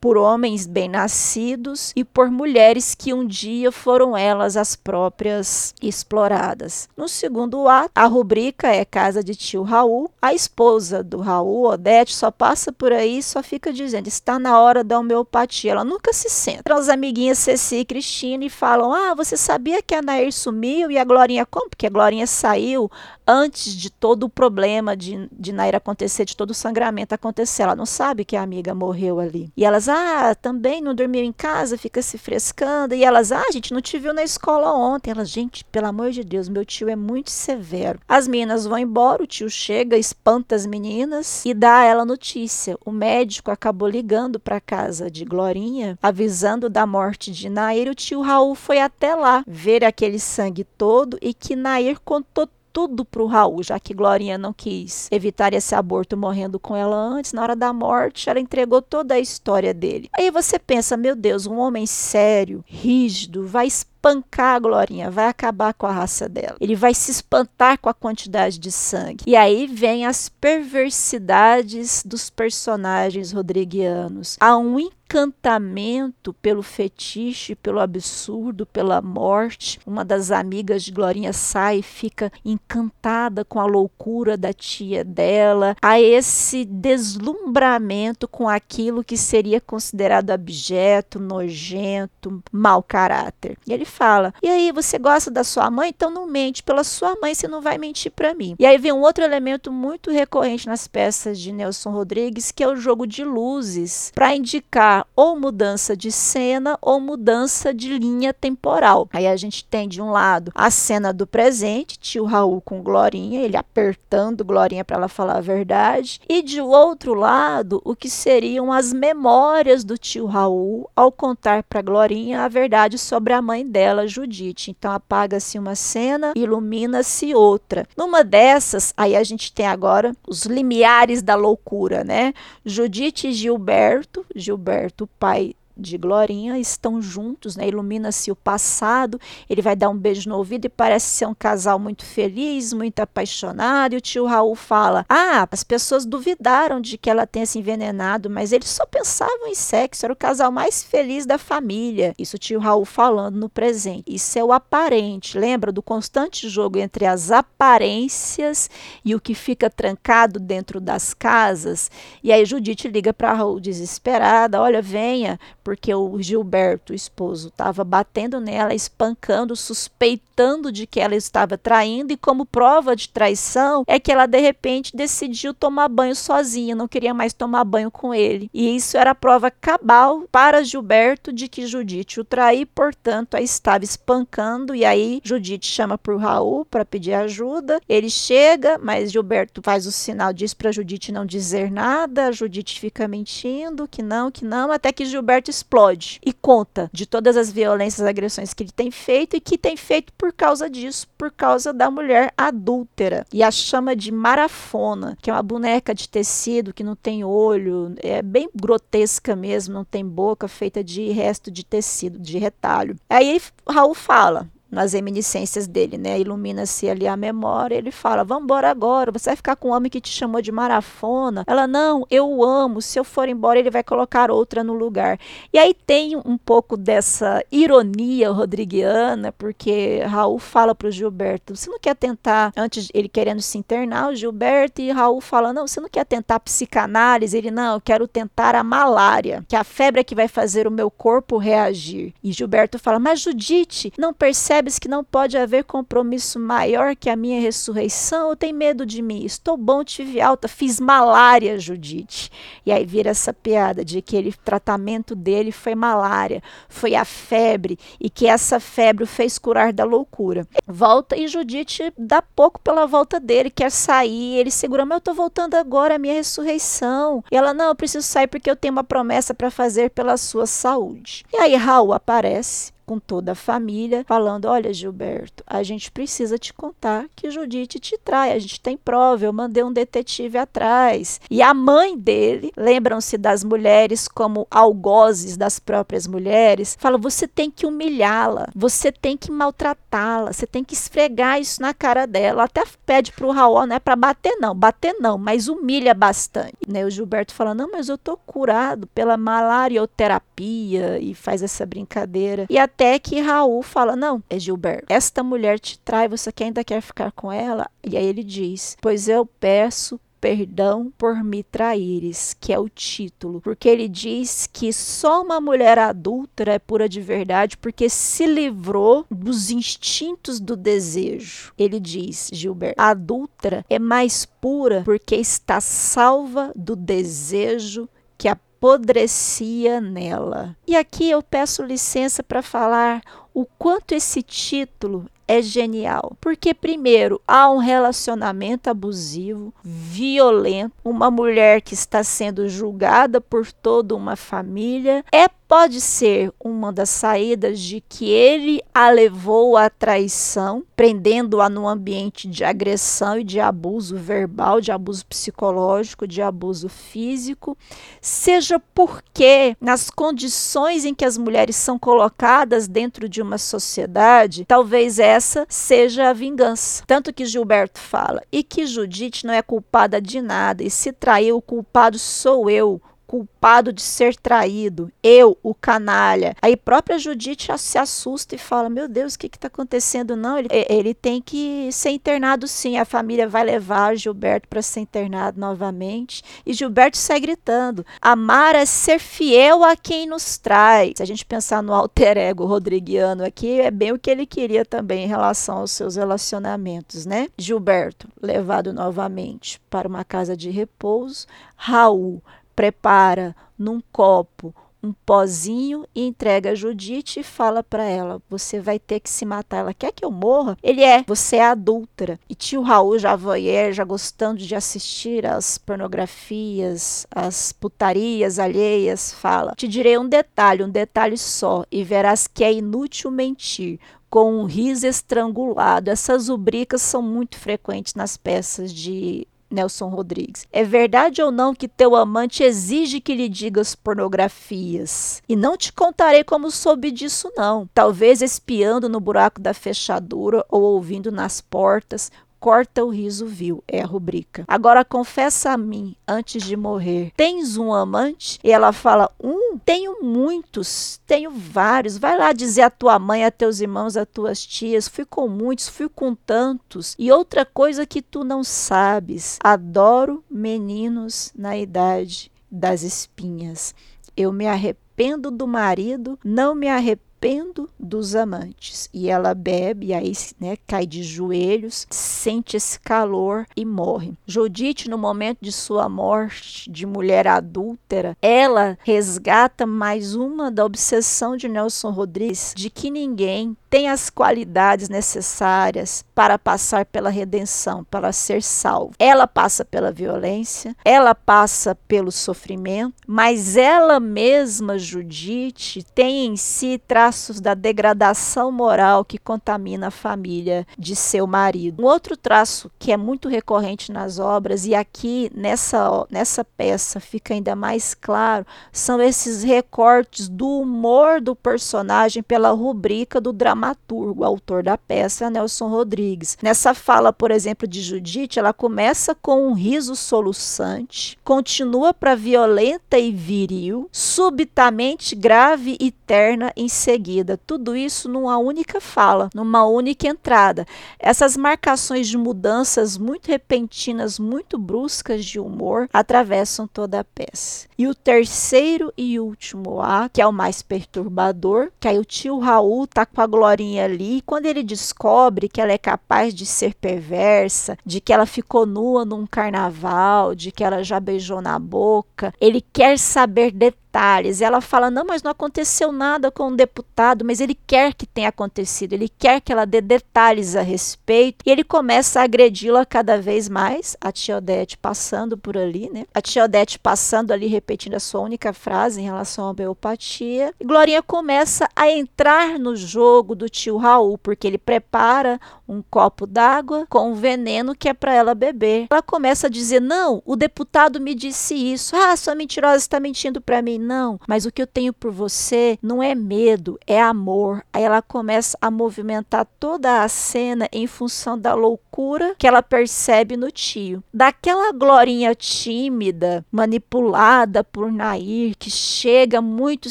por 0.00 0.16
homens 0.16 0.66
bem-nascidos 0.66 1.92
e 1.96 2.04
por 2.04 2.30
mulheres 2.30 2.94
que 2.94 3.12
um 3.12 3.26
dia 3.26 3.72
foram 3.72 4.16
elas 4.16 4.56
as 4.56 4.76
próprias 4.76 5.74
exploradas. 5.82 6.88
No 6.96 7.08
segundo 7.08 7.68
ato, 7.68 7.90
a 7.94 8.06
rubrica 8.06 8.68
é 8.68 8.84
Casa 8.84 9.24
de 9.24 9.34
Tio 9.34 9.62
Raul. 9.62 10.10
A 10.20 10.32
esposa 10.34 11.02
do 11.02 11.18
Raul, 11.18 11.66
Odete, 11.66 12.14
só 12.14 12.30
passa 12.30 12.72
por 12.72 12.92
aí 12.92 13.18
e 13.18 13.22
só 13.22 13.42
fica 13.42 13.72
dizendo: 13.72 14.06
está 14.06 14.38
na 14.38 14.60
hora 14.60 14.84
da 14.84 14.98
homeopatia. 14.98 15.72
Ela 15.72 15.84
nunca 15.84 16.12
se 16.12 16.28
senta. 16.28 16.74
As 16.74 16.88
amiguinhas 16.88 17.38
Ceci 17.38 17.76
e 17.76 17.84
Cristina 17.84 18.44
e 18.44 18.50
falam: 18.50 18.92
Ah, 18.92 19.14
você 19.14 19.36
sabia 19.36 19.82
que 19.82 19.94
a 19.94 20.02
Nair 20.02 20.32
sumiu 20.32 20.90
e 20.90 20.98
a 20.98 21.04
Glorinha 21.04 21.46
como? 21.46 21.70
Porque 21.70 21.86
a 21.86 21.90
Glorinha 21.90 22.26
saiu 22.26 22.90
antes 23.30 23.72
de 23.72 23.90
todo 23.90 24.24
o 24.24 24.28
problema 24.28 24.96
de, 24.96 25.28
de 25.30 25.52
Nair 25.52 25.76
acontecer, 25.76 26.24
de 26.24 26.36
todo 26.36 26.50
o 26.50 26.54
sangramento 26.54 27.14
acontecer. 27.14 27.62
Ela 27.62 27.76
não 27.76 27.86
sabe 27.86 28.24
que 28.24 28.36
a 28.36 28.42
amiga 28.42 28.74
morreu 28.74 29.20
ali. 29.20 29.52
E 29.56 29.64
elas, 29.64 29.88
ah, 29.88 30.34
também 30.34 30.80
não 30.80 30.92
dormiu 30.92 31.22
em 31.22 31.32
casa, 31.32 31.78
fica 31.78 32.02
se 32.02 32.18
frescando. 32.18 32.92
E 32.92 33.04
elas, 33.04 33.30
ah, 33.30 33.44
gente 33.52 33.72
não 33.72 33.80
te 33.80 33.96
viu 33.98 34.12
na 34.12 34.24
escola 34.24 34.74
ontem. 34.74 35.12
Elas, 35.12 35.30
gente, 35.30 35.64
pelo 35.66 35.86
amor 35.86 36.10
de 36.10 36.24
Deus, 36.24 36.48
meu 36.48 36.64
tio 36.64 36.88
é 36.88 36.96
muito 36.96 37.30
severo. 37.30 38.00
As 38.08 38.26
meninas 38.26 38.66
vão 38.66 38.78
embora, 38.78 39.22
o 39.22 39.26
tio 39.28 39.48
chega, 39.48 39.96
espanta 39.96 40.56
as 40.56 40.66
meninas 40.66 41.44
e 41.46 41.54
dá 41.54 41.78
a 41.78 41.84
ela 41.84 42.04
notícia. 42.04 42.76
O 42.84 42.90
médico 42.90 43.52
acabou 43.52 43.88
ligando 43.88 44.40
para 44.40 44.60
casa 44.60 45.08
de 45.08 45.24
Glorinha, 45.24 45.96
avisando 46.02 46.68
da 46.68 46.84
morte 46.84 47.30
de 47.30 47.48
Nair. 47.48 47.88
O 47.88 47.94
tio 47.94 48.22
Raul 48.22 48.56
foi 48.56 48.80
até 48.80 49.14
lá 49.14 49.44
ver 49.46 49.84
aquele 49.84 50.18
sangue 50.18 50.64
todo 50.64 51.16
e 51.22 51.32
que 51.32 51.54
Nair 51.54 52.00
contou 52.04 52.48
tudo 52.72 53.04
para 53.04 53.22
o 53.22 53.26
Raul, 53.26 53.62
já 53.62 53.78
que 53.78 53.94
Glorinha 53.94 54.38
não 54.38 54.52
quis 54.52 55.08
evitar 55.10 55.52
esse 55.52 55.74
aborto 55.74 56.16
morrendo 56.16 56.58
com 56.58 56.76
ela 56.76 56.96
antes. 56.96 57.32
Na 57.32 57.42
hora 57.42 57.56
da 57.56 57.72
morte, 57.72 58.28
ela 58.28 58.40
entregou 58.40 58.80
toda 58.80 59.14
a 59.14 59.20
história 59.20 59.74
dele. 59.74 60.08
Aí 60.16 60.30
você 60.30 60.58
pensa, 60.58 60.96
meu 60.96 61.14
Deus, 61.14 61.46
um 61.46 61.58
homem 61.58 61.86
sério, 61.86 62.64
rígido, 62.66 63.46
vai 63.46 63.66
espancar 63.66 64.56
a 64.56 64.58
Glorinha, 64.58 65.10
vai 65.10 65.26
acabar 65.26 65.74
com 65.74 65.86
a 65.86 65.92
raça 65.92 66.28
dela. 66.28 66.56
Ele 66.60 66.74
vai 66.74 66.94
se 66.94 67.10
espantar 67.10 67.78
com 67.78 67.88
a 67.88 67.94
quantidade 67.94 68.58
de 68.58 68.72
sangue. 68.72 69.24
E 69.26 69.36
aí 69.36 69.66
vem 69.66 70.06
as 70.06 70.28
perversidades 70.28 72.02
dos 72.04 72.30
personagens 72.30 73.32
rodriguianos. 73.32 74.36
Há 74.40 74.56
um 74.56 74.78
encantamento 75.10 76.32
pelo 76.34 76.62
fetiche, 76.62 77.56
pelo 77.56 77.80
absurdo, 77.80 78.64
pela 78.64 79.02
morte. 79.02 79.80
Uma 79.84 80.04
das 80.04 80.30
amigas 80.30 80.84
de 80.84 80.92
Glorinha 80.92 81.32
sai 81.32 81.78
e 81.78 81.82
fica 81.82 82.30
encantada 82.44 83.44
com 83.44 83.58
a 83.58 83.66
loucura 83.66 84.36
da 84.36 84.52
tia 84.52 85.04
dela. 85.04 85.74
Há 85.82 86.00
esse 86.00 86.64
deslumbramento 86.64 88.28
com 88.28 88.48
aquilo 88.48 89.02
que 89.02 89.16
seria 89.16 89.60
considerado 89.60 90.30
abjeto, 90.30 91.18
nojento, 91.18 92.40
mau 92.52 92.80
caráter. 92.80 93.58
E 93.66 93.72
ele 93.72 93.84
fala: 93.84 94.32
E 94.40 94.48
aí, 94.48 94.70
você 94.70 94.96
gosta 94.96 95.30
da 95.30 95.42
sua 95.42 95.68
mãe? 95.70 95.90
Então 95.90 96.10
não 96.10 96.26
mente. 96.26 96.62
Pela 96.62 96.84
sua 96.84 97.16
mãe, 97.20 97.34
você 97.34 97.48
não 97.48 97.60
vai 97.60 97.78
mentir 97.78 98.12
para 98.12 98.32
mim. 98.32 98.54
E 98.58 98.64
aí 98.64 98.78
vem 98.78 98.92
um 98.92 99.00
outro 99.00 99.24
elemento 99.24 99.72
muito 99.72 100.10
recorrente 100.10 100.68
nas 100.68 100.86
peças 100.86 101.40
de 101.40 101.50
Nelson 101.50 101.90
Rodrigues, 101.90 102.52
que 102.52 102.62
é 102.62 102.68
o 102.68 102.76
jogo 102.76 103.06
de 103.06 103.24
luzes, 103.24 104.12
para 104.14 104.36
indicar 104.36 104.99
ou 105.14 105.38
mudança 105.38 105.96
de 105.96 106.10
cena 106.10 106.78
ou 106.80 107.00
mudança 107.00 107.72
de 107.72 107.98
linha 107.98 108.32
temporal. 108.32 109.08
Aí 109.12 109.26
a 109.26 109.36
gente 109.36 109.64
tem 109.64 109.88
de 109.88 110.00
um 110.00 110.10
lado 110.10 110.52
a 110.54 110.70
cena 110.70 111.12
do 111.12 111.26
presente, 111.26 111.98
tio 111.98 112.24
Raul 112.24 112.60
com 112.60 112.82
Glorinha, 112.82 113.40
ele 113.40 113.56
apertando 113.56 114.44
Glorinha 114.44 114.84
para 114.84 114.96
ela 114.96 115.08
falar 115.08 115.38
a 115.38 115.40
verdade, 115.40 116.20
e 116.28 116.42
de 116.42 116.60
outro 116.60 117.14
lado, 117.14 117.80
o 117.84 117.94
que 117.94 118.08
seriam 118.08 118.72
as 118.72 118.92
memórias 118.92 119.84
do 119.84 119.96
tio 119.96 120.26
Raul 120.26 120.88
ao 120.94 121.10
contar 121.10 121.62
para 121.62 121.82
Glorinha 121.82 122.42
a 122.42 122.48
verdade 122.48 122.98
sobre 122.98 123.32
a 123.32 123.42
mãe 123.42 123.66
dela, 123.66 124.06
Judite. 124.06 124.70
Então 124.70 124.92
apaga-se 124.92 125.58
uma 125.58 125.74
cena, 125.74 126.32
ilumina-se 126.36 127.34
outra. 127.34 127.86
Numa 127.96 128.22
dessas, 128.22 128.92
aí 128.96 129.16
a 129.16 129.22
gente 129.24 129.52
tem 129.52 129.66
agora 129.66 130.14
os 130.28 130.44
limiares 130.44 131.22
da 131.22 131.34
loucura, 131.34 132.04
né? 132.04 132.32
Judite 132.64 133.28
e 133.28 133.32
Gilberto, 133.32 134.24
Gilberto 134.34 134.89
o 134.98 135.06
pai 135.06 135.54
de 135.80 135.96
Glorinha 135.96 136.58
estão 136.58 137.00
juntos, 137.00 137.56
né? 137.56 137.68
Ilumina-se 137.68 138.30
o 138.30 138.36
passado. 138.36 139.20
Ele 139.48 139.62
vai 139.62 139.74
dar 139.74 139.88
um 139.88 139.96
beijo 139.96 140.28
no 140.28 140.36
ouvido 140.36 140.66
e 140.66 140.68
parece 140.68 141.06
ser 141.06 141.26
um 141.26 141.34
casal 141.34 141.78
muito 141.78 142.04
feliz, 142.04 142.72
muito 142.72 143.00
apaixonado. 143.00 143.94
E 143.94 143.96
o 143.96 144.00
tio 144.00 144.26
Raul 144.26 144.54
fala: 144.54 145.04
Ah, 145.08 145.48
as 145.50 145.64
pessoas 145.64 146.04
duvidaram 146.04 146.80
de 146.80 146.98
que 146.98 147.08
ela 147.08 147.26
tenha 147.26 147.46
se 147.46 147.58
envenenado, 147.58 148.28
mas 148.28 148.52
eles 148.52 148.68
só 148.68 148.84
pensavam 148.86 149.48
em 149.48 149.54
sexo. 149.54 150.04
Era 150.04 150.12
o 150.12 150.16
casal 150.16 150.52
mais 150.52 150.82
feliz 150.82 151.26
da 151.26 151.38
família. 151.38 152.14
Isso 152.18 152.36
o 152.36 152.38
tio 152.38 152.60
Raul 152.60 152.84
falando 152.84 153.36
no 153.36 153.48
presente. 153.48 154.04
Isso 154.06 154.38
é 154.38 154.44
o 154.44 154.52
aparente. 154.52 155.38
Lembra 155.38 155.72
do 155.72 155.82
constante 155.82 156.48
jogo 156.48 156.78
entre 156.78 157.06
as 157.06 157.30
aparências 157.30 158.70
e 159.04 159.14
o 159.14 159.20
que 159.20 159.34
fica 159.34 159.70
trancado 159.70 160.38
dentro 160.38 160.80
das 160.80 161.14
casas? 161.14 161.90
E 162.22 162.32
aí 162.32 162.44
Judite 162.44 162.88
liga 162.88 163.12
para 163.12 163.32
Raul 163.32 163.60
desesperada: 163.60 164.60
Olha, 164.60 164.82
venha, 164.82 165.38
porque 165.70 165.94
o 165.94 166.20
Gilberto, 166.20 166.92
o 166.92 166.96
esposo, 166.96 167.46
estava 167.46 167.84
batendo 167.84 168.40
nela, 168.40 168.74
espancando, 168.74 169.54
suspeitando 169.54 170.29
de 170.72 170.86
que 170.86 171.00
ela 171.00 171.14
estava 171.14 171.58
traindo, 171.58 172.12
e 172.12 172.16
como 172.16 172.46
prova 172.46 172.96
de 172.96 173.08
traição 173.08 173.84
é 173.86 174.00
que 174.00 174.10
ela 174.10 174.26
de 174.26 174.40
repente 174.40 174.96
decidiu 174.96 175.52
tomar 175.52 175.88
banho 175.88 176.16
sozinha, 176.16 176.74
não 176.74 176.88
queria 176.88 177.12
mais 177.12 177.34
tomar 177.34 177.64
banho 177.64 177.90
com 177.90 178.14
ele. 178.14 178.48
E 178.54 178.74
isso 178.74 178.96
era 178.96 179.14
prova 179.14 179.50
cabal 179.50 180.24
para 180.32 180.64
Gilberto 180.64 181.30
de 181.32 181.46
que 181.46 181.66
Judite 181.66 182.20
o 182.20 182.24
traí, 182.24 182.64
portanto, 182.64 183.34
a 183.34 183.42
estava 183.42 183.84
espancando, 183.84 184.74
e 184.74 184.84
aí 184.84 185.20
Judite 185.22 185.66
chama 185.66 186.00
o 186.08 186.16
Raul 186.16 186.64
para 186.64 186.84
pedir 186.84 187.12
ajuda. 187.12 187.80
Ele 187.88 188.08
chega, 188.08 188.78
mas 188.82 189.12
Gilberto 189.12 189.60
faz 189.62 189.86
o 189.86 189.92
sinal, 189.92 190.32
diz 190.32 190.54
para 190.54 190.72
Judite 190.72 191.12
não 191.12 191.26
dizer 191.26 191.70
nada, 191.70 192.32
Judite 192.32 192.80
fica 192.80 193.06
mentindo 193.06 193.86
que 193.86 194.02
não, 194.02 194.30
que 194.30 194.44
não, 194.44 194.72
até 194.72 194.90
que 194.92 195.04
Gilberto 195.04 195.50
explode 195.50 196.18
e 196.24 196.32
conta 196.32 196.90
de 196.92 197.06
todas 197.06 197.36
as 197.36 197.52
violências, 197.52 198.06
agressões 198.06 198.54
que 198.54 198.62
ele 198.62 198.72
tem 198.72 198.90
feito 198.90 199.36
e 199.36 199.40
que 199.40 199.58
tem 199.58 199.76
feito 199.76 200.12
por 200.14 200.29
causa 200.32 200.68
disso, 200.68 201.08
por 201.16 201.30
causa 201.30 201.72
da 201.72 201.90
mulher 201.90 202.32
adúltera. 202.36 203.26
E 203.32 203.42
a 203.42 203.50
chama 203.50 203.94
de 203.94 204.12
marafona, 204.12 205.16
que 205.20 205.30
é 205.30 205.32
uma 205.32 205.42
boneca 205.42 205.94
de 205.94 206.08
tecido 206.08 206.72
que 206.72 206.84
não 206.84 206.96
tem 206.96 207.24
olho, 207.24 207.94
é 207.98 208.22
bem 208.22 208.48
grotesca 208.54 209.34
mesmo, 209.36 209.74
não 209.74 209.84
tem 209.84 210.04
boca, 210.04 210.48
feita 210.48 210.82
de 210.82 211.10
resto 211.10 211.50
de 211.50 211.64
tecido, 211.64 212.18
de 212.18 212.38
retalho. 212.38 212.96
Aí 213.08 213.40
Raul 213.68 213.94
fala: 213.94 214.48
nas 214.70 214.92
reminiscências 214.92 215.66
dele, 215.66 215.98
né? 215.98 216.18
Ilumina-se 216.20 216.88
ali 216.88 217.06
a 217.06 217.16
memória. 217.16 217.74
Ele 217.74 217.90
fala: 217.90 218.24
Vamos 218.24 218.44
embora 218.44 218.70
agora. 218.70 219.10
Você 219.10 219.30
vai 219.30 219.36
ficar 219.36 219.56
com 219.56 219.68
um 219.68 219.72
homem 219.72 219.90
que 219.90 220.00
te 220.00 220.10
chamou 220.10 220.40
de 220.40 220.52
marafona. 220.52 221.44
Ela: 221.46 221.66
Não, 221.66 222.06
eu 222.10 222.28
o 222.28 222.44
amo. 222.44 222.80
Se 222.80 222.98
eu 222.98 223.04
for 223.04 223.28
embora, 223.28 223.58
ele 223.58 223.70
vai 223.70 223.82
colocar 223.82 224.30
outra 224.30 224.62
no 224.62 224.74
lugar. 224.74 225.18
E 225.52 225.58
aí 225.58 225.74
tem 225.74 226.16
um 226.16 226.38
pouco 226.38 226.76
dessa 226.76 227.44
ironia 227.50 228.30
rodriguiana, 228.30 229.32
porque 229.32 230.00
Raul 230.06 230.38
fala 230.38 230.74
para 230.74 230.88
o 230.88 230.90
Gilberto: 230.90 231.56
Você 231.56 231.68
não 231.70 231.78
quer 231.78 231.96
tentar, 231.96 232.52
antes 232.56 232.88
ele 232.94 233.08
querendo 233.08 233.40
se 233.40 233.58
internar, 233.58 234.10
o 234.10 234.14
Gilberto, 234.14 234.80
e 234.80 234.90
Raul 234.90 235.20
fala: 235.20 235.52
Não, 235.52 235.66
você 235.66 235.80
não 235.80 235.88
quer 235.88 236.04
tentar 236.04 236.40
psicanálise? 236.40 237.36
Ele: 237.36 237.50
Não, 237.50 237.74
eu 237.74 237.80
quero 237.80 238.06
tentar 238.06 238.54
a 238.54 238.62
malária, 238.62 239.44
que 239.48 239.56
é 239.56 239.58
a 239.58 239.64
febre 239.64 240.00
é 240.00 240.04
que 240.04 240.14
vai 240.14 240.28
fazer 240.28 240.66
o 240.66 240.70
meu 240.70 240.90
corpo 240.90 241.38
reagir. 241.38 242.14
E 242.22 242.32
Gilberto 242.32 242.78
fala: 242.78 242.98
Mas 242.98 243.20
Judite, 243.20 243.92
não 243.98 244.12
percebe 244.12 244.59
Percebes 244.60 244.78
que 244.78 244.88
não 244.88 245.02
pode 245.02 245.38
haver 245.38 245.64
compromisso 245.64 246.38
maior 246.38 246.94
que 246.94 247.08
a 247.08 247.16
minha 247.16 247.40
ressurreição 247.40 248.28
ou 248.28 248.36
tem 248.36 248.52
medo 248.52 248.84
de 248.84 249.00
mim? 249.00 249.24
Estou 249.24 249.56
bom, 249.56 249.82
tive 249.82 250.20
alta, 250.20 250.48
fiz 250.48 250.78
malária, 250.78 251.58
Judite. 251.58 252.30
E 252.66 252.70
aí 252.70 252.84
vira 252.84 253.08
essa 253.08 253.32
piada 253.32 253.82
de 253.82 254.02
que 254.02 254.14
ele, 254.14 254.34
tratamento 254.44 255.14
dele 255.14 255.50
foi 255.50 255.74
malária, 255.74 256.42
foi 256.68 256.94
a 256.94 257.06
febre 257.06 257.78
e 257.98 258.10
que 258.10 258.26
essa 258.26 258.60
febre 258.60 259.04
o 259.04 259.06
fez 259.06 259.38
curar 259.38 259.72
da 259.72 259.84
loucura. 259.84 260.46
Volta 260.66 261.16
e 261.16 261.26
Judite 261.26 261.90
dá 261.96 262.20
pouco 262.20 262.60
pela 262.60 262.86
volta 262.86 263.18
dele, 263.18 263.48
quer 263.48 263.70
sair, 263.70 264.36
ele 264.36 264.50
segura, 264.50 264.84
mas 264.84 264.96
eu 264.96 264.98
estou 264.98 265.14
voltando 265.14 265.54
agora, 265.54 265.94
a 265.94 265.98
minha 265.98 266.12
ressurreição. 266.12 267.24
E 267.32 267.36
ela, 267.36 267.54
não, 267.54 267.68
eu 267.68 267.74
preciso 267.74 268.06
sair 268.06 268.26
porque 268.26 268.50
eu 268.50 268.56
tenho 268.56 268.72
uma 268.72 268.84
promessa 268.84 269.32
para 269.32 269.50
fazer 269.50 269.88
pela 269.88 270.18
sua 270.18 270.44
saúde. 270.44 271.24
E 271.32 271.38
aí 271.38 271.56
Raul 271.56 271.94
aparece 271.94 272.78
com 272.90 272.98
toda 272.98 273.32
a 273.32 273.36
família, 273.36 274.04
falando: 274.04 274.46
Olha, 274.46 274.74
Gilberto, 274.74 275.44
a 275.46 275.62
gente 275.62 275.92
precisa 275.92 276.36
te 276.36 276.52
contar 276.52 277.06
que 277.14 277.30
Judite 277.30 277.78
te 277.78 277.96
trai, 277.96 278.32
a 278.32 278.38
gente 278.40 278.60
tem 278.60 278.76
prova, 278.76 279.24
eu 279.24 279.32
mandei 279.32 279.62
um 279.62 279.72
detetive 279.72 280.36
atrás. 280.36 281.20
E 281.30 281.40
a 281.40 281.54
mãe 281.54 281.96
dele, 281.96 282.50
lembram-se 282.56 283.16
das 283.16 283.44
mulheres 283.44 284.08
como 284.08 284.44
algozes 284.50 285.36
das 285.36 285.60
próprias 285.60 286.08
mulheres, 286.08 286.76
fala: 286.80 286.98
Você 286.98 287.28
tem 287.28 287.48
que 287.48 287.64
humilhá-la, 287.64 288.48
você 288.56 288.90
tem 288.90 289.16
que 289.16 289.30
maltratá-la, 289.30 290.32
você 290.32 290.44
tem 290.44 290.64
que 290.64 290.74
esfregar 290.74 291.40
isso 291.40 291.62
na 291.62 291.72
cara 291.72 292.06
dela. 292.06 292.42
Até 292.42 292.64
pede 292.84 293.12
pro 293.12 293.30
Raul, 293.30 293.68
não 293.68 293.76
é 293.76 293.78
para 293.78 293.94
bater, 293.94 294.34
não, 294.40 294.52
bater 294.52 294.96
não, 294.98 295.16
mas 295.16 295.46
humilha 295.46 295.94
bastante. 295.94 296.56
Né? 296.66 296.84
O 296.84 296.90
Gilberto 296.90 297.32
fala: 297.32 297.54
Não, 297.54 297.70
mas 297.70 297.88
eu 297.88 297.96
tô 297.96 298.16
curado 298.16 298.88
pela 298.88 299.16
malarioterapia 299.16 300.98
e 300.98 301.14
faz 301.14 301.40
essa 301.40 301.64
brincadeira. 301.64 302.46
E 302.50 302.58
até 302.58 302.79
até 302.80 302.98
que 302.98 303.20
Raul 303.20 303.62
fala: 303.62 303.94
Não, 303.94 304.22
é 304.30 304.38
Gilberto, 304.38 304.86
esta 304.88 305.22
mulher 305.22 305.60
te 305.60 305.78
trai, 305.78 306.08
você 306.08 306.32
ainda 306.40 306.64
quer 306.64 306.80
ficar 306.80 307.12
com 307.12 307.30
ela? 307.30 307.68
E 307.84 307.94
aí 307.94 308.06
ele 308.06 308.24
diz: 308.24 308.74
Pois 308.80 309.06
eu 309.06 309.26
peço 309.26 310.00
perdão 310.18 310.92
por 310.98 311.22
me 311.22 311.42
traíres, 311.42 312.36
que 312.38 312.52
é 312.52 312.58
o 312.58 312.68
título, 312.68 313.40
porque 313.40 313.68
ele 313.68 313.88
diz 313.88 314.46
que 314.50 314.70
só 314.72 315.22
uma 315.22 315.40
mulher 315.40 315.78
adúltera 315.78 316.54
é 316.54 316.58
pura 316.58 316.86
de 316.88 317.00
verdade 317.00 317.56
porque 317.56 317.88
se 317.88 318.26
livrou 318.26 319.06
dos 319.10 319.50
instintos 319.50 320.38
do 320.38 320.56
desejo. 320.56 321.52
Ele 321.58 321.80
diz, 321.80 322.30
Gilberto, 322.32 322.80
a 322.80 322.90
adúltera 322.90 323.64
é 323.68 323.78
mais 323.78 324.26
pura 324.26 324.82
porque 324.84 325.16
está 325.16 325.60
salva 325.60 326.52
do 326.54 326.76
desejo 326.76 327.88
que 328.18 328.28
a 328.28 328.36
apodrecia 328.60 329.80
nela. 329.80 330.54
E 330.66 330.76
aqui 330.76 331.10
eu 331.10 331.22
peço 331.22 331.62
licença 331.62 332.22
para 332.22 332.42
falar 332.42 333.00
o 333.32 333.46
quanto 333.46 333.92
esse 333.92 334.22
título 334.22 335.06
é 335.26 335.40
genial. 335.40 336.16
Porque, 336.20 336.52
primeiro, 336.52 337.22
há 337.26 337.50
um 337.50 337.56
relacionamento 337.56 338.68
abusivo, 338.68 339.54
violento, 339.64 340.74
uma 340.84 341.10
mulher 341.10 341.62
que 341.62 341.72
está 341.72 342.04
sendo 342.04 342.48
julgada 342.48 343.18
por 343.18 343.50
toda 343.50 343.94
uma 343.94 344.14
família. 344.14 345.04
É 345.10 345.26
pode 345.50 345.80
ser 345.80 346.32
uma 346.38 346.72
das 346.72 346.90
saídas 346.90 347.58
de 347.58 347.80
que 347.80 348.08
ele 348.08 348.62
a 348.72 348.88
levou 348.88 349.56
à 349.56 349.68
traição, 349.68 350.62
prendendo-a 350.76 351.50
num 351.50 351.66
ambiente 351.66 352.28
de 352.28 352.44
agressão 352.44 353.18
e 353.18 353.24
de 353.24 353.40
abuso 353.40 353.96
verbal, 353.96 354.60
de 354.60 354.70
abuso 354.70 355.04
psicológico, 355.04 356.06
de 356.06 356.22
abuso 356.22 356.68
físico, 356.68 357.58
seja 358.00 358.62
porque 358.72 359.56
nas 359.60 359.90
condições 359.90 360.84
em 360.84 360.94
que 360.94 361.04
as 361.04 361.18
mulheres 361.18 361.56
são 361.56 361.76
colocadas 361.76 362.68
dentro 362.68 363.08
de 363.08 363.20
uma 363.20 363.36
sociedade, 363.36 364.44
talvez 364.46 365.00
essa 365.00 365.44
seja 365.48 366.10
a 366.10 366.12
vingança. 366.12 366.84
Tanto 366.86 367.12
que 367.12 367.26
Gilberto 367.26 367.80
fala, 367.80 368.22
e 368.30 368.44
que 368.44 368.66
Judite 368.66 369.26
não 369.26 369.34
é 369.34 369.42
culpada 369.42 370.00
de 370.00 370.22
nada, 370.22 370.62
e 370.62 370.70
se 370.70 370.92
traiu, 370.92 371.38
o 371.38 371.42
culpado 371.42 371.98
sou 371.98 372.48
eu 372.48 372.80
culpado 373.10 373.72
de 373.72 373.82
ser 373.82 374.14
traído, 374.14 374.88
eu, 375.02 375.36
o 375.42 375.52
canalha. 375.52 376.36
Aí 376.40 376.56
própria 376.56 376.96
Judite 376.96 377.48
se 377.58 377.76
assusta 377.76 378.36
e 378.36 378.38
fala: 378.38 378.70
Meu 378.70 378.86
Deus, 378.86 379.14
o 379.14 379.18
que 379.18 379.26
está 379.26 379.48
acontecendo? 379.48 380.14
Não, 380.14 380.38
ele, 380.38 380.48
ele 380.68 380.94
tem 380.94 381.20
que 381.20 381.68
ser 381.72 381.90
internado 381.90 382.46
sim. 382.46 382.78
A 382.78 382.84
família 382.84 383.26
vai 383.26 383.42
levar 383.42 383.96
Gilberto 383.96 384.46
para 384.46 384.62
ser 384.62 384.78
internado 384.78 385.40
novamente. 385.40 386.22
E 386.46 386.52
Gilberto 386.52 386.96
sai 386.96 387.18
gritando: 387.18 387.84
Amar 388.00 388.54
é 388.54 388.64
ser 388.64 389.00
fiel 389.00 389.64
a 389.64 389.74
quem 389.74 390.06
nos 390.06 390.38
traz. 390.38 390.92
Se 390.98 391.02
a 391.02 391.06
gente 391.06 391.26
pensar 391.26 391.64
no 391.64 391.74
alter 391.74 392.16
ego 392.16 392.44
rodriguiano 392.44 393.24
aqui, 393.24 393.60
é 393.60 393.72
bem 393.72 393.90
o 393.90 393.98
que 393.98 394.08
ele 394.08 394.24
queria 394.24 394.64
também 394.64 395.02
em 395.02 395.08
relação 395.08 395.58
aos 395.58 395.72
seus 395.72 395.96
relacionamentos, 395.96 397.04
né? 397.04 397.26
Gilberto, 397.36 398.06
levado 398.22 398.72
novamente 398.72 399.60
para 399.68 399.88
uma 399.88 400.04
casa 400.04 400.36
de 400.36 400.48
repouso. 400.48 401.26
Raul, 401.56 402.22
prepara 402.60 403.34
num 403.58 403.80
copo 403.90 404.54
um 404.82 404.92
pozinho 404.92 405.86
e 405.94 406.06
entrega 406.06 406.50
a 406.50 406.54
Judite 406.54 407.20
e 407.20 407.22
fala 407.22 407.62
para 407.62 407.84
ela: 407.84 408.20
Você 408.28 408.60
vai 408.60 408.78
ter 408.78 409.00
que 409.00 409.08
se 409.08 409.24
matar. 409.24 409.58
Ela 409.58 409.72
quer 409.72 409.92
que 409.92 410.04
eu 410.04 410.10
morra? 410.10 410.58
Ele 410.62 410.82
é, 410.82 411.02
você 411.06 411.36
é 411.36 411.44
adúltera. 411.44 412.20
E 412.28 412.34
tio 412.34 412.60
Raul 412.60 412.98
já 412.98 413.16
voyeur, 413.16 413.72
já 413.72 413.82
gostando 413.82 414.40
de 414.40 414.54
assistir 414.54 415.26
às 415.26 415.56
pornografias, 415.56 417.06
às 417.10 417.50
putarias 417.50 418.38
alheias, 418.38 419.10
fala: 419.10 419.54
Te 419.56 419.66
direi 419.66 419.96
um 419.96 420.08
detalhe, 420.08 420.62
um 420.62 420.70
detalhe 420.70 421.16
só, 421.16 421.64
e 421.70 421.82
verás 421.82 422.26
que 422.26 422.44
é 422.44 422.52
inútil 422.52 423.10
mentir 423.10 423.80
com 424.10 424.34
um 424.34 424.44
riso 424.44 424.86
estrangulado. 424.86 425.88
Essas 425.88 426.28
rubricas 426.28 426.82
são 426.82 427.00
muito 427.00 427.38
frequentes 427.38 427.94
nas 427.94 428.18
peças 428.18 428.70
de 428.70 429.26
Nelson 429.50 429.88
Rodrigues. 429.88 430.46
É 430.52 430.62
verdade 430.62 431.20
ou 431.20 431.30
não 431.30 431.54
que 431.54 431.66
teu 431.66 431.96
amante 431.96 432.42
exige 432.42 433.00
que 433.00 433.14
lhe 433.14 433.28
digas 433.28 433.74
pornografias? 433.74 435.22
E 435.28 435.34
não 435.34 435.56
te 435.56 435.72
contarei 435.72 436.22
como 436.22 436.50
soube 436.50 436.90
disso, 436.90 437.32
não. 437.36 437.68
Talvez 437.74 438.22
espiando 438.22 438.88
no 438.88 439.00
buraco 439.00 439.40
da 439.40 439.52
fechadura 439.52 440.44
ou 440.48 440.62
ouvindo 440.62 441.10
nas 441.10 441.40
portas 441.40 442.10
corta 442.40 442.82
o 442.82 442.88
riso 442.88 443.26
vil, 443.26 443.62
é 443.68 443.82
a 443.82 443.86
rubrica. 443.86 444.44
Agora 444.48 444.84
confessa 444.84 445.50
a 445.50 445.58
mim, 445.58 445.94
antes 446.08 446.42
de 446.42 446.56
morrer, 446.56 447.12
tens 447.14 447.58
um 447.58 447.72
amante? 447.72 448.40
E 448.42 448.50
ela 448.50 448.72
fala, 448.72 449.10
um? 449.22 449.58
Tenho 449.58 450.02
muitos, 450.02 450.98
tenho 451.06 451.30
vários. 451.30 451.98
Vai 451.98 452.16
lá 452.16 452.32
dizer 452.32 452.62
à 452.62 452.70
tua 452.70 452.98
mãe, 452.98 453.24
a 453.24 453.30
teus 453.30 453.60
irmãos, 453.60 453.96
a 453.96 454.06
tuas 454.06 454.44
tias, 454.44 454.88
fui 454.88 455.04
com 455.04 455.28
muitos, 455.28 455.68
fui 455.68 455.88
com 455.88 456.14
tantos. 456.14 456.96
E 456.98 457.12
outra 457.12 457.44
coisa 457.44 457.86
que 457.86 458.00
tu 458.00 458.24
não 458.24 458.42
sabes, 458.42 459.38
adoro 459.44 460.24
meninos 460.30 461.32
na 461.36 461.56
idade 461.56 462.32
das 462.50 462.82
espinhas. 462.82 463.74
Eu 464.16 464.32
me 464.32 464.46
arrependo 464.46 465.30
do 465.30 465.46
marido, 465.46 466.18
não 466.24 466.54
me 466.54 466.68
arrependo 466.68 467.09
arrependo 467.20 467.68
dos 467.78 468.14
amantes. 468.14 468.88
E 468.92 469.08
ela 469.08 469.34
bebe, 469.34 469.88
e 469.88 469.94
aí 469.94 470.12
né, 470.40 470.56
cai 470.66 470.86
de 470.86 471.02
joelhos, 471.02 471.86
sente 471.90 472.56
esse 472.56 472.80
calor 472.80 473.46
e 473.54 473.64
morre. 473.64 474.14
Judite, 474.26 474.88
no 474.88 474.96
momento 474.96 475.38
de 475.40 475.52
sua 475.52 475.88
morte, 475.88 476.70
de 476.70 476.86
mulher 476.86 477.28
adúltera, 477.28 478.16
ela 478.22 478.78
resgata 478.82 479.66
mais 479.66 480.14
uma 480.14 480.50
da 480.50 480.64
obsessão 480.64 481.36
de 481.36 481.48
Nelson 481.48 481.90
Rodrigues 481.90 482.54
de 482.56 482.70
que 482.70 482.90
ninguém 482.90 483.56
tem 483.70 483.88
as 483.88 484.10
qualidades 484.10 484.88
necessárias 484.88 486.04
para 486.12 486.36
passar 486.36 486.84
pela 486.84 487.08
redenção, 487.08 487.84
para 487.84 488.12
ser 488.12 488.42
salvo. 488.42 488.92
Ela 488.98 489.28
passa 489.28 489.64
pela 489.64 489.92
violência, 489.92 490.74
ela 490.84 491.14
passa 491.14 491.76
pelo 491.86 492.10
sofrimento, 492.10 492.94
mas 493.06 493.56
ela 493.56 494.00
mesma, 494.00 494.76
Judite, 494.76 495.84
tem 495.94 496.26
em 496.26 496.36
si 496.36 496.82
traços 496.86 497.40
da 497.40 497.54
degradação 497.54 498.50
moral 498.50 499.04
que 499.04 499.18
contamina 499.18 499.86
a 499.86 499.92
família 499.92 500.66
de 500.76 500.96
seu 500.96 501.26
marido. 501.26 501.80
Um 501.80 501.86
outro 501.86 502.16
traço 502.16 502.70
que 502.76 502.90
é 502.90 502.96
muito 502.96 503.28
recorrente 503.28 503.92
nas 503.92 504.18
obras 504.18 504.66
e 504.66 504.74
aqui 504.74 505.30
nessa 505.32 506.04
nessa 506.10 506.44
peça 506.44 506.98
fica 506.98 507.34
ainda 507.34 507.54
mais 507.54 507.94
claro, 507.94 508.44
são 508.72 509.00
esses 509.00 509.44
recortes 509.44 510.28
do 510.28 510.48
humor 510.60 511.20
do 511.20 511.36
personagem 511.36 512.22
pela 512.22 512.50
rubrica 512.50 513.20
do 513.20 513.32
drama 513.32 513.59
dramaturgo, 513.60 514.24
autor 514.24 514.62
da 514.62 514.78
peça, 514.78 515.28
Nelson 515.28 515.68
Rodrigues. 515.68 516.38
Nessa 516.42 516.72
fala, 516.72 517.12
por 517.12 517.30
exemplo, 517.30 517.68
de 517.68 517.82
Judite, 517.82 518.38
ela 518.38 518.52
começa 518.52 519.14
com 519.14 519.48
um 519.48 519.52
riso 519.52 519.94
soluçante, 519.94 521.18
continua 521.22 521.92
para 521.92 522.14
violenta 522.14 522.98
e 522.98 523.12
viril, 523.12 523.88
subitamente 523.92 525.14
grave 525.14 525.76
e 525.78 525.92
terna 526.10 526.52
em 526.56 526.68
seguida. 526.68 527.38
Tudo 527.46 527.76
isso 527.76 528.08
numa 528.08 528.36
única 528.36 528.80
fala, 528.80 529.30
numa 529.32 529.64
única 529.64 530.08
entrada. 530.08 530.66
Essas 530.98 531.36
marcações 531.36 532.08
de 532.08 532.18
mudanças 532.18 532.98
muito 532.98 533.28
repentinas, 533.28 534.18
muito 534.18 534.58
bruscas 534.58 535.24
de 535.24 535.38
humor 535.38 535.88
atravessam 535.92 536.66
toda 536.66 536.98
a 536.98 537.04
peça. 537.04 537.68
E 537.78 537.86
o 537.86 537.94
terceiro 537.94 538.92
e 538.98 539.20
último 539.20 539.80
ato, 539.80 540.14
que 540.14 540.20
é 540.20 540.26
o 540.26 540.32
mais 540.32 540.62
perturbador, 540.62 541.70
que 541.78 541.86
aí 541.86 541.96
o 541.96 542.04
tio 542.04 542.40
Raul 542.40 542.88
tá 542.88 543.06
com 543.06 543.20
a 543.20 543.26
Glorinha 543.26 543.84
ali, 543.84 544.16
e 544.16 544.22
quando 544.22 544.46
ele 544.46 544.64
descobre 544.64 545.48
que 545.48 545.60
ela 545.60 545.70
é 545.70 545.78
capaz 545.78 546.34
de 546.34 546.44
ser 546.44 546.74
perversa, 546.74 547.78
de 547.86 548.00
que 548.00 548.12
ela 548.12 548.26
ficou 548.26 548.66
nua 548.66 549.04
num 549.04 549.28
carnaval, 549.28 550.34
de 550.34 550.50
que 550.50 550.64
ela 550.64 550.82
já 550.82 550.98
beijou 550.98 551.40
na 551.40 551.56
boca, 551.56 552.34
ele 552.40 552.60
quer 552.60 552.98
saber 552.98 553.52
detalhes 553.52 553.89
detalhes. 553.90 554.40
Ela 554.40 554.60
fala: 554.60 554.90
não, 554.90 555.04
mas 555.04 555.22
não 555.22 555.32
aconteceu 555.32 555.90
nada 555.90 556.30
com 556.30 556.48
o 556.48 556.56
deputado, 556.56 557.24
mas 557.24 557.40
ele 557.40 557.58
quer 557.66 557.92
que 557.92 558.06
tenha 558.06 558.28
acontecido, 558.28 558.92
ele 558.92 559.08
quer 559.08 559.40
que 559.40 559.52
ela 559.52 559.66
dê 559.66 559.80
detalhes 559.80 560.54
a 560.54 560.62
respeito. 560.62 561.42
E 561.44 561.50
ele 561.50 561.64
começa 561.64 562.20
a 562.20 562.24
agredi-la 562.24 562.86
cada 562.86 563.20
vez 563.20 563.48
mais. 563.48 563.96
A 564.00 564.12
tia 564.12 564.36
Odete 564.36 564.78
passando 564.78 565.36
por 565.36 565.56
ali, 565.56 565.90
né? 565.90 566.06
A 566.14 566.20
tia 566.20 566.44
Odete 566.44 566.78
passando 566.78 567.32
ali, 567.32 567.48
repetindo 567.48 567.94
a 567.94 568.00
sua 568.00 568.20
única 568.20 568.52
frase 568.52 569.00
em 569.00 569.04
relação 569.04 569.46
à 569.46 569.50
homeopatia. 569.50 570.54
E 570.60 570.64
Glorinha 570.64 571.02
começa 571.02 571.68
a 571.74 571.90
entrar 571.90 572.58
no 572.58 572.76
jogo 572.76 573.34
do 573.34 573.48
tio 573.48 573.76
Raul, 573.76 574.16
porque 574.16 574.46
ele 574.46 574.58
prepara 574.58 575.40
um 575.68 575.82
copo 575.82 576.26
d'água 576.26 576.86
com 576.88 577.10
um 577.10 577.14
veneno 577.14 577.74
que 577.74 577.88
é 577.88 577.94
para 577.94 578.14
ela 578.14 578.34
beber. 578.34 578.86
Ela 578.90 579.02
começa 579.02 579.48
a 579.48 579.50
dizer: 579.50 579.80
não, 579.80 580.22
o 580.24 580.36
deputado 580.36 581.00
me 581.00 581.14
disse 581.14 581.54
isso. 581.54 581.96
Ah, 581.96 582.16
sua 582.16 582.34
mentirosa 582.34 582.76
está 582.76 583.00
mentindo 583.00 583.40
para 583.40 583.62
mim 583.62 583.79
não, 583.80 584.20
mas 584.28 584.46
o 584.46 584.52
que 584.52 584.62
eu 584.62 584.66
tenho 584.66 584.92
por 584.92 585.10
você 585.10 585.78
não 585.82 586.02
é 586.02 586.14
medo, 586.14 586.78
é 586.86 587.00
amor. 587.00 587.64
Aí 587.72 587.82
ela 587.82 588.02
começa 588.02 588.56
a 588.60 588.70
movimentar 588.70 589.46
toda 589.58 590.02
a 590.02 590.08
cena 590.08 590.68
em 590.72 590.86
função 590.86 591.38
da 591.38 591.54
loucura 591.54 592.34
que 592.38 592.46
ela 592.46 592.62
percebe 592.62 593.36
no 593.36 593.50
tio. 593.50 594.02
Daquela 594.12 594.72
glorinha 594.72 595.34
tímida, 595.34 596.44
manipulada 596.50 597.64
por 597.64 597.90
Nair, 597.90 598.54
que 598.58 598.70
chega 598.70 599.40
muito 599.40 599.90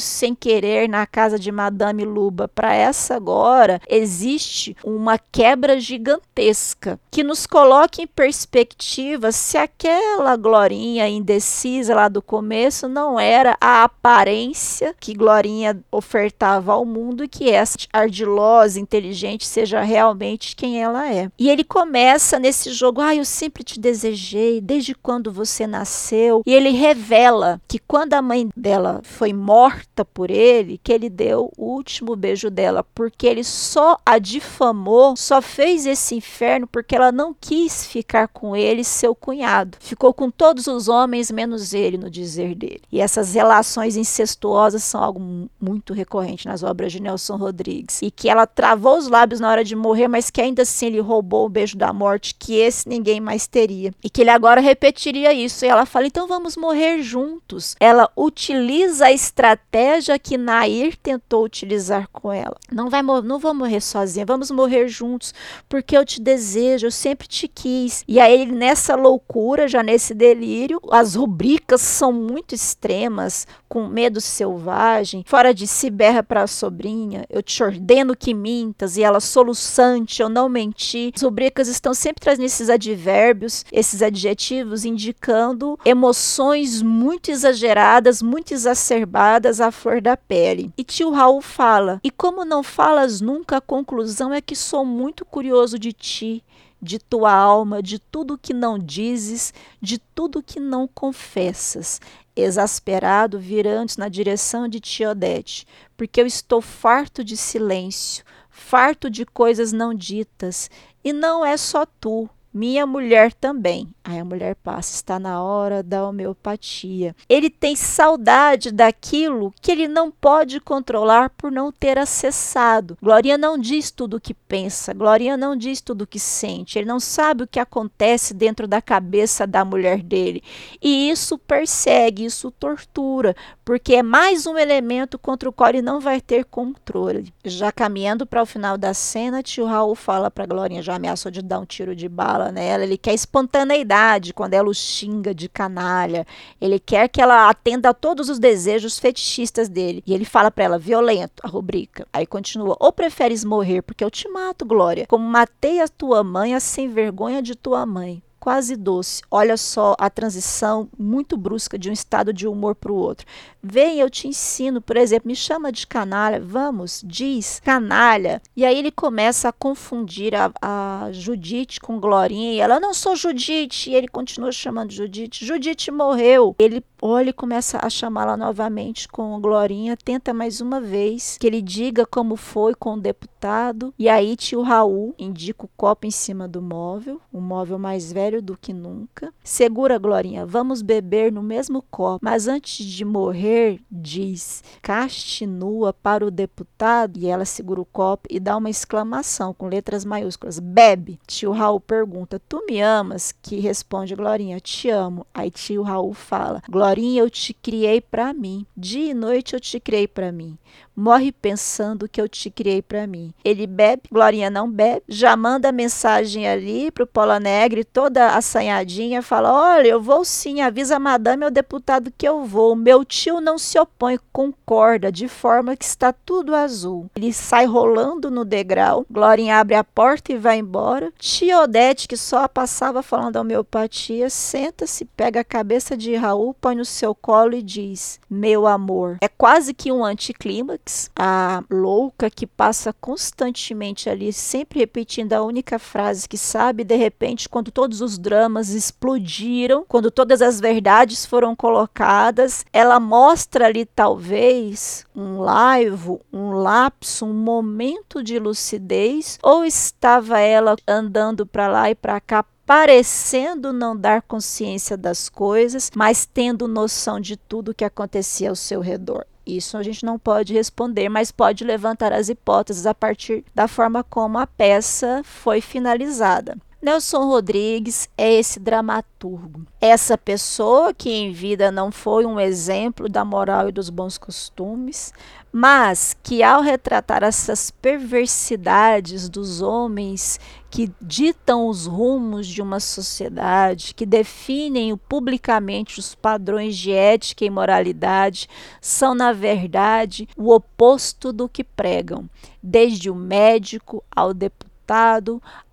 sem 0.00 0.34
querer 0.34 0.88
na 0.88 1.06
casa 1.06 1.38
de 1.38 1.52
Madame 1.52 2.04
Luba, 2.04 2.48
para 2.48 2.74
essa 2.74 3.16
agora 3.16 3.80
existe 3.88 4.76
uma 4.84 5.18
quebra 5.18 5.78
gigantesca 5.80 6.98
que 7.10 7.22
nos 7.22 7.46
coloca 7.46 8.00
em 8.00 8.06
perspectiva 8.06 9.32
se 9.32 9.58
aquela 9.58 10.36
glorinha 10.36 11.08
indecisa 11.08 11.94
lá 11.94 12.08
do 12.08 12.22
começo 12.22 12.88
não 12.88 13.18
era 13.18 13.56
a 13.60 13.79
aparência 13.84 14.94
que 14.98 15.14
Glorinha 15.14 15.78
ofertava 15.90 16.72
ao 16.72 16.84
mundo 16.84 17.24
e 17.24 17.28
que 17.28 17.50
essa 17.50 17.78
ardilosa, 17.92 18.78
inteligente, 18.78 19.46
seja 19.46 19.80
realmente 19.80 20.54
quem 20.54 20.82
ela 20.82 21.12
é. 21.12 21.30
E 21.38 21.48
ele 21.48 21.64
começa 21.64 22.38
nesse 22.38 22.72
jogo, 22.72 23.00
ah, 23.00 23.14
eu 23.14 23.24
sempre 23.24 23.62
te 23.62 23.78
desejei, 23.78 24.60
desde 24.60 24.94
quando 24.94 25.32
você 25.32 25.66
nasceu. 25.66 26.42
E 26.44 26.52
ele 26.52 26.70
revela 26.70 27.60
que 27.66 27.78
quando 27.78 28.14
a 28.14 28.22
mãe 28.22 28.48
dela 28.56 29.00
foi 29.02 29.32
morta 29.32 30.04
por 30.04 30.30
ele, 30.30 30.80
que 30.82 30.92
ele 30.92 31.08
deu 31.08 31.52
o 31.56 31.66
último 31.72 32.14
beijo 32.16 32.50
dela, 32.50 32.84
porque 32.94 33.26
ele 33.26 33.44
só 33.44 33.98
a 34.04 34.18
difamou, 34.18 35.16
só 35.16 35.40
fez 35.40 35.86
esse 35.86 36.14
inferno 36.14 36.66
porque 36.66 36.94
ela 36.94 37.10
não 37.10 37.34
quis 37.38 37.86
ficar 37.86 38.28
com 38.28 38.54
ele, 38.54 38.84
seu 38.84 39.14
cunhado. 39.14 39.78
Ficou 39.80 40.12
com 40.12 40.30
todos 40.30 40.66
os 40.66 40.88
homens 40.88 41.30
menos 41.30 41.72
ele, 41.72 41.96
no 41.96 42.10
dizer 42.10 42.54
dele. 42.54 42.82
E 42.90 43.00
essas 43.00 43.34
relações 43.34 43.69
relações 43.70 43.96
incestuosas 43.96 44.82
são 44.82 45.02
algo 45.02 45.48
muito 45.60 45.92
recorrente 45.94 46.46
nas 46.46 46.62
obras 46.62 46.90
de 46.90 47.00
Nelson 47.00 47.36
Rodrigues. 47.36 48.02
E 48.02 48.10
que 48.10 48.28
ela 48.28 48.46
travou 48.46 48.98
os 48.98 49.06
lábios 49.06 49.38
na 49.38 49.48
hora 49.48 49.64
de 49.64 49.76
morrer, 49.76 50.08
mas 50.08 50.28
que 50.28 50.40
ainda 50.40 50.62
assim 50.62 50.86
ele 50.86 51.00
roubou 51.00 51.46
o 51.46 51.48
beijo 51.48 51.76
da 51.76 51.92
morte, 51.92 52.34
que 52.34 52.54
esse 52.54 52.88
ninguém 52.88 53.20
mais 53.20 53.46
teria. 53.46 53.92
E 54.02 54.10
que 54.10 54.22
ele 54.22 54.30
agora 54.30 54.60
repetiria 54.60 55.32
isso. 55.32 55.64
E 55.64 55.68
ela 55.68 55.86
fala: 55.86 56.06
então 56.06 56.26
vamos 56.26 56.56
morrer 56.56 57.02
juntos. 57.02 57.76
Ela 57.78 58.10
utiliza 58.16 59.06
a 59.06 59.12
estratégia 59.12 60.18
que 60.18 60.36
Nair 60.36 60.96
tentou 60.96 61.44
utilizar 61.44 62.08
com 62.12 62.32
ela. 62.32 62.56
Não, 62.72 62.90
vai 62.90 63.02
não 63.02 63.38
vou 63.38 63.54
morrer 63.54 63.80
sozinha, 63.80 64.26
vamos 64.26 64.50
morrer 64.50 64.88
juntos, 64.88 65.32
porque 65.68 65.96
eu 65.96 66.04
te 66.04 66.20
desejo, 66.20 66.86
eu 66.86 66.90
sempre 66.90 67.26
te 67.26 67.46
quis. 67.46 68.04
E 68.06 68.18
aí, 68.18 68.46
nessa 68.46 68.96
loucura, 68.96 69.68
já 69.68 69.82
nesse 69.82 70.12
delírio, 70.12 70.80
as 70.90 71.14
rubricas 71.14 71.80
são 71.80 72.12
muito 72.12 72.54
extremas 72.54 73.46
com 73.70 73.86
medo 73.86 74.20
selvagem, 74.20 75.22
fora 75.24 75.54
de 75.54 75.64
si 75.64 75.90
berra 75.90 76.24
para 76.24 76.42
a 76.42 76.48
sobrinha, 76.48 77.24
eu 77.30 77.40
te 77.40 77.62
ordeno 77.62 78.16
que 78.16 78.34
mintas, 78.34 78.96
e 78.96 79.02
ela 79.04 79.20
soluçante, 79.20 80.20
eu 80.20 80.28
não 80.28 80.48
menti. 80.48 81.12
As 81.14 81.22
rubricas 81.22 81.68
estão 81.68 81.94
sempre 81.94 82.20
trazendo 82.20 82.46
esses 82.46 82.68
advérbios, 82.68 83.64
esses 83.70 84.02
adjetivos, 84.02 84.84
indicando 84.84 85.78
emoções 85.84 86.82
muito 86.82 87.30
exageradas, 87.30 88.20
muito 88.20 88.52
exacerbadas 88.52 89.60
à 89.60 89.70
flor 89.70 90.00
da 90.00 90.16
pele. 90.16 90.72
E 90.76 90.82
tio 90.82 91.10
Raul 91.10 91.40
fala: 91.40 92.00
E 92.02 92.10
como 92.10 92.44
não 92.44 92.64
falas 92.64 93.20
nunca, 93.20 93.58
a 93.58 93.60
conclusão 93.60 94.34
é 94.34 94.40
que 94.40 94.56
sou 94.56 94.84
muito 94.84 95.24
curioso 95.24 95.78
de 95.78 95.92
ti 95.92 96.42
de 96.80 96.98
tua 96.98 97.32
alma, 97.32 97.82
de 97.82 97.98
tudo 97.98 98.38
que 98.38 98.54
não 98.54 98.78
dizes, 98.78 99.52
de 99.80 99.98
tudo 99.98 100.42
que 100.42 100.58
não 100.58 100.88
confessas. 100.88 102.00
Exasperado, 102.34 103.38
virando 103.38 103.92
na 103.98 104.08
direção 104.08 104.68
de 104.68 104.80
Tiodete, 104.80 105.66
porque 105.96 106.20
eu 106.20 106.26
estou 106.26 106.60
farto 106.60 107.22
de 107.22 107.36
silêncio, 107.36 108.24
farto 108.48 109.10
de 109.10 109.26
coisas 109.26 109.72
não 109.72 109.92
ditas, 109.92 110.70
e 111.04 111.12
não 111.12 111.44
é 111.44 111.56
só 111.56 111.84
tu, 111.84 112.28
minha 112.52 112.84
mulher 112.86 113.32
também. 113.32 113.88
Aí 114.02 114.18
a 114.18 114.24
mulher 114.24 114.56
passa, 114.56 114.94
está 114.94 115.18
na 115.18 115.42
hora 115.42 115.82
da 115.82 116.06
homeopatia. 116.06 117.14
Ele 117.28 117.48
tem 117.48 117.76
saudade 117.76 118.72
daquilo 118.72 119.54
que 119.60 119.70
ele 119.70 119.86
não 119.86 120.10
pode 120.10 120.58
controlar 120.58 121.30
por 121.30 121.52
não 121.52 121.70
ter 121.70 121.96
acessado. 121.96 122.98
Glorinha 123.00 123.38
não 123.38 123.56
diz 123.56 123.90
tudo 123.90 124.16
o 124.16 124.20
que 124.20 124.34
pensa, 124.34 124.92
Glorinha 124.92 125.36
não 125.36 125.54
diz 125.54 125.80
tudo 125.80 126.02
o 126.02 126.06
que 126.06 126.18
sente. 126.18 126.78
Ele 126.78 126.88
não 126.88 126.98
sabe 126.98 127.44
o 127.44 127.46
que 127.46 127.60
acontece 127.60 128.34
dentro 128.34 128.66
da 128.66 128.82
cabeça 128.82 129.46
da 129.46 129.64
mulher 129.64 130.02
dele. 130.02 130.42
E 130.82 131.08
isso 131.10 131.38
persegue, 131.38 132.24
isso 132.24 132.50
tortura, 132.50 133.36
porque 133.64 133.94
é 133.94 134.02
mais 134.02 134.46
um 134.46 134.58
elemento 134.58 135.18
contra 135.18 135.48
o 135.48 135.52
qual 135.52 135.70
ele 135.70 135.82
não 135.82 136.00
vai 136.00 136.20
ter 136.20 136.44
controle. 136.44 137.32
Já 137.44 137.70
caminhando 137.70 138.26
para 138.26 138.42
o 138.42 138.46
final 138.46 138.76
da 138.76 138.92
cena, 138.92 139.42
tio 139.42 139.66
Raul 139.66 139.94
fala 139.94 140.30
para 140.30 140.46
Glorinha, 140.46 140.82
já 140.82 140.96
ameaçou 140.96 141.30
de 141.30 141.42
dar 141.42 141.60
um 141.60 141.64
tiro 141.64 141.94
de 141.94 142.08
bala 142.08 142.39
nela, 142.48 142.84
ele 142.84 142.96
quer 142.96 143.12
espontaneidade 143.12 144.32
quando 144.32 144.54
ela 144.54 144.68
o 144.68 144.74
xinga 144.74 145.34
de 145.34 145.48
canalha, 145.48 146.26
ele 146.60 146.78
quer 146.78 147.08
que 147.08 147.20
ela 147.20 147.48
atenda 147.48 147.90
a 147.90 147.94
todos 147.94 148.28
os 148.28 148.38
desejos 148.38 148.98
fetichistas 148.98 149.68
dele. 149.68 150.02
E 150.06 150.14
ele 150.14 150.24
fala 150.24 150.50
para 150.50 150.64
ela, 150.64 150.78
violento, 150.78 151.42
a 151.42 151.48
rubrica. 151.48 152.06
Aí 152.12 152.26
continua, 152.26 152.76
ou 152.78 152.92
preferes 152.92 153.44
morrer 153.44 153.82
porque 153.82 154.04
eu 154.04 154.10
te 154.10 154.28
mato, 154.28 154.64
Glória, 154.64 155.06
como 155.06 155.24
matei 155.24 155.80
a 155.80 155.88
tua 155.88 156.22
mãe, 156.22 156.54
a 156.54 156.60
sem 156.60 156.88
vergonha 156.88 157.42
de 157.42 157.54
tua 157.56 157.84
mãe 157.84 158.22
quase 158.40 158.74
doce. 158.74 159.22
Olha 159.30 159.56
só 159.56 159.94
a 159.98 160.08
transição 160.08 160.88
muito 160.98 161.36
brusca 161.36 161.78
de 161.78 161.90
um 161.90 161.92
estado 161.92 162.32
de 162.32 162.48
humor 162.48 162.74
para 162.74 162.90
o 162.90 162.96
outro. 162.96 163.26
Vem, 163.62 164.00
eu 164.00 164.08
te 164.08 164.26
ensino, 164.26 164.80
por 164.80 164.96
exemplo, 164.96 165.28
me 165.28 165.36
chama 165.36 165.70
de 165.70 165.86
canalha, 165.86 166.40
vamos, 166.40 167.02
diz 167.04 167.60
canalha. 167.62 168.40
E 168.56 168.64
aí 168.64 168.78
ele 168.78 168.90
começa 168.90 169.50
a 169.50 169.52
confundir 169.52 170.34
a, 170.34 170.50
a 170.62 171.08
Judite 171.12 171.78
com 171.78 172.00
Glorinha. 172.00 172.54
E 172.54 172.60
ela, 172.60 172.80
não 172.80 172.94
sou 172.94 173.14
Judite. 173.14 173.90
E 173.90 173.94
ele 173.94 174.08
continua 174.08 174.50
chamando 174.50 174.92
Judite. 174.92 175.44
Judite 175.44 175.90
morreu. 175.90 176.56
Ele 176.58 176.82
olha 177.02 177.30
e 177.30 177.34
começa 177.34 177.78
a 177.82 177.90
chamá-la 177.90 178.36
novamente 178.36 179.08
com 179.08 179.38
Glorinha. 179.40 179.96
Tenta 179.96 180.32
mais 180.32 180.60
uma 180.60 180.80
vez 180.80 181.36
que 181.38 181.46
ele 181.46 181.60
diga 181.60 182.06
como 182.06 182.36
foi 182.36 182.74
com 182.74 182.94
o 182.94 183.00
deputado. 183.00 183.92
E 183.98 184.08
aí 184.08 184.36
tio 184.36 184.62
Raul 184.62 185.14
indica 185.18 185.64
o 185.64 185.70
copo 185.76 186.06
em 186.06 186.10
cima 186.10 186.46
do 186.46 186.62
móvel, 186.62 187.20
o 187.32 187.40
móvel 187.40 187.78
mais 187.78 188.12
velho 188.12 188.29
do 188.42 188.56
que 188.56 188.72
nunca. 188.72 189.32
Segura, 189.42 189.98
Glorinha, 189.98 190.44
vamos 190.44 190.82
beber 190.82 191.32
no 191.32 191.42
mesmo 191.42 191.82
copo. 191.90 192.20
Mas 192.22 192.46
antes 192.46 192.84
de 192.84 193.04
morrer, 193.04 193.30
morrer, 193.40 193.80
diz, 193.90 194.62
caste 194.82 195.46
nua 195.46 195.92
para 195.92 196.26
o 196.26 196.30
deputado, 196.30 197.18
e 197.18 197.26
ela 197.26 197.44
segura 197.44 197.80
o 197.80 197.84
copo 197.84 198.26
e 198.28 198.40
dá 198.40 198.56
uma 198.56 198.68
exclamação 198.68 199.54
com 199.54 199.68
letras 199.68 200.04
maiúsculas: 200.04 200.58
bebe. 200.58 201.18
Tio 201.26 201.52
Raul 201.52 201.80
pergunta: 201.80 202.40
Tu 202.48 202.64
me 202.66 202.80
amas? 202.80 203.32
Que 203.42 203.60
responde 203.60 204.14
Glorinha: 204.14 204.60
Te 204.60 204.90
amo. 204.90 205.26
Aí 205.32 205.50
tio 205.50 205.82
Raul 205.82 206.12
fala: 206.12 206.62
Glorinha, 206.68 207.22
eu 207.22 207.30
te 207.30 207.54
criei 207.54 208.00
para 208.00 208.32
mim. 208.32 208.66
Dia 208.76 209.10
e 209.10 209.14
noite 209.14 209.54
eu 209.54 209.60
te 209.60 209.78
criei 209.78 210.08
para 210.08 210.32
mim 210.32 210.58
morre 210.94 211.32
pensando 211.32 212.08
que 212.08 212.20
eu 212.20 212.28
te 212.28 212.50
criei 212.50 212.82
para 212.82 213.06
mim. 213.06 213.32
Ele 213.44 213.66
bebe, 213.66 214.02
Glorinha 214.10 214.50
não 214.50 214.70
bebe, 214.70 215.02
já 215.08 215.36
manda 215.36 215.72
mensagem 215.72 216.46
ali 216.46 216.90
pro 216.90 217.06
Pola 217.06 217.40
Negre, 217.40 217.84
toda 217.84 218.34
assanhadinha, 218.34 219.22
fala: 219.22 219.52
Olha, 219.52 219.88
eu 219.88 220.00
vou 220.00 220.24
sim, 220.24 220.60
avisa 220.60 220.96
a 220.96 221.00
madame 221.00 221.44
ao 221.44 221.50
deputado 221.50 222.12
que 222.16 222.28
eu 222.28 222.44
vou. 222.44 222.76
Meu 222.76 223.04
tio 223.04 223.40
não 223.40 223.56
se 223.58 223.78
opõe, 223.78 224.18
concorda, 224.32 225.10
de 225.10 225.28
forma 225.28 225.76
que 225.76 225.84
está 225.84 226.12
tudo 226.12 226.54
azul. 226.54 227.10
Ele 227.16 227.32
sai 227.32 227.64
rolando 227.64 228.30
no 228.30 228.44
degrau, 228.44 229.06
Glorinha 229.10 229.58
abre 229.58 229.74
a 229.74 229.84
porta 229.84 230.32
e 230.32 230.36
vai 230.36 230.58
embora. 230.58 231.12
Tia 231.18 231.60
Odete, 231.60 232.06
que 232.06 232.16
só 232.16 232.46
passava 232.46 233.02
falando 233.02 233.34
da 233.34 233.40
homeopatia, 233.40 234.28
senta-se, 234.28 235.04
pega 235.04 235.40
a 235.40 235.44
cabeça 235.44 235.96
de 235.96 236.14
Raul, 236.14 236.54
põe 236.60 236.74
no 236.74 236.84
seu 236.84 237.14
colo 237.14 237.54
e 237.54 237.62
diz: 237.62 238.20
Meu 238.28 238.66
amor. 238.66 239.16
É 239.20 239.28
quase 239.28 239.72
que 239.72 239.90
um 239.90 240.04
anticlímax 240.04 240.89
a 241.14 241.62
louca 241.70 242.30
que 242.30 242.46
passa 242.46 242.92
constantemente 242.92 244.08
ali, 244.08 244.32
sempre 244.32 244.80
repetindo 244.80 245.32
a 245.32 245.42
única 245.42 245.78
frase 245.78 246.28
que 246.28 246.38
sabe, 246.38 246.84
de 246.84 246.96
repente, 246.96 247.48
quando 247.48 247.70
todos 247.70 248.00
os 248.00 248.18
dramas 248.18 248.70
explodiram, 248.70 249.84
quando 249.88 250.10
todas 250.10 250.42
as 250.42 250.60
verdades 250.60 251.24
foram 251.26 251.54
colocadas, 251.54 252.64
ela 252.72 252.98
mostra 252.98 253.66
ali 253.66 253.84
talvez 253.84 255.04
um 255.14 255.38
laivo, 255.40 256.20
um 256.32 256.50
lapso, 256.52 257.26
um 257.26 257.34
momento 257.34 258.22
de 258.22 258.38
lucidez, 258.38 259.38
ou 259.42 259.64
estava 259.64 260.38
ela 260.38 260.76
andando 260.86 261.46
para 261.46 261.68
lá 261.68 261.90
e 261.90 261.94
para 261.94 262.20
cá 262.20 262.44
parecendo 262.70 263.72
não 263.72 263.96
dar 263.96 264.22
consciência 264.22 264.96
das 264.96 265.28
coisas, 265.28 265.90
mas 265.92 266.24
tendo 266.24 266.68
noção 266.68 267.18
de 267.18 267.36
tudo 267.36 267.74
que 267.74 267.84
acontecia 267.84 268.48
ao 268.48 268.54
seu 268.54 268.80
redor. 268.80 269.26
Isso 269.46 269.76
a 269.76 269.82
gente 269.82 270.04
não 270.04 270.18
pode 270.18 270.52
responder, 270.52 271.08
mas 271.08 271.32
pode 271.32 271.64
levantar 271.64 272.12
as 272.12 272.28
hipóteses 272.28 272.86
a 272.86 272.94
partir 272.94 273.44
da 273.54 273.66
forma 273.66 274.04
como 274.04 274.38
a 274.38 274.46
peça 274.46 275.22
foi 275.24 275.60
finalizada. 275.60 276.56
Nelson 276.82 277.26
Rodrigues 277.26 278.08
é 278.16 278.32
esse 278.32 278.58
dramaturgo, 278.58 279.66
essa 279.78 280.16
pessoa 280.16 280.94
que 280.94 281.10
em 281.10 281.30
vida 281.30 281.70
não 281.70 281.92
foi 281.92 282.24
um 282.24 282.40
exemplo 282.40 283.06
da 283.06 283.22
moral 283.22 283.68
e 283.68 283.72
dos 283.72 283.90
bons 283.90 284.16
costumes, 284.16 285.12
mas 285.52 286.16
que 286.22 286.42
ao 286.42 286.62
retratar 286.62 287.22
essas 287.22 287.70
perversidades 287.70 289.28
dos 289.28 289.60
homens 289.60 290.40
que 290.70 290.90
ditam 291.02 291.68
os 291.68 291.84
rumos 291.84 292.46
de 292.46 292.62
uma 292.62 292.80
sociedade, 292.80 293.92
que 293.94 294.06
definem 294.06 294.96
publicamente 294.96 296.00
os 296.00 296.14
padrões 296.14 296.78
de 296.78 296.92
ética 296.92 297.44
e 297.44 297.50
moralidade, 297.50 298.48
são, 298.80 299.14
na 299.14 299.34
verdade, 299.34 300.26
o 300.34 300.50
oposto 300.50 301.30
do 301.30 301.46
que 301.46 301.62
pregam, 301.62 302.24
desde 302.62 303.10
o 303.10 303.14
médico 303.14 304.02
ao 304.10 304.32
deputado, 304.32 304.69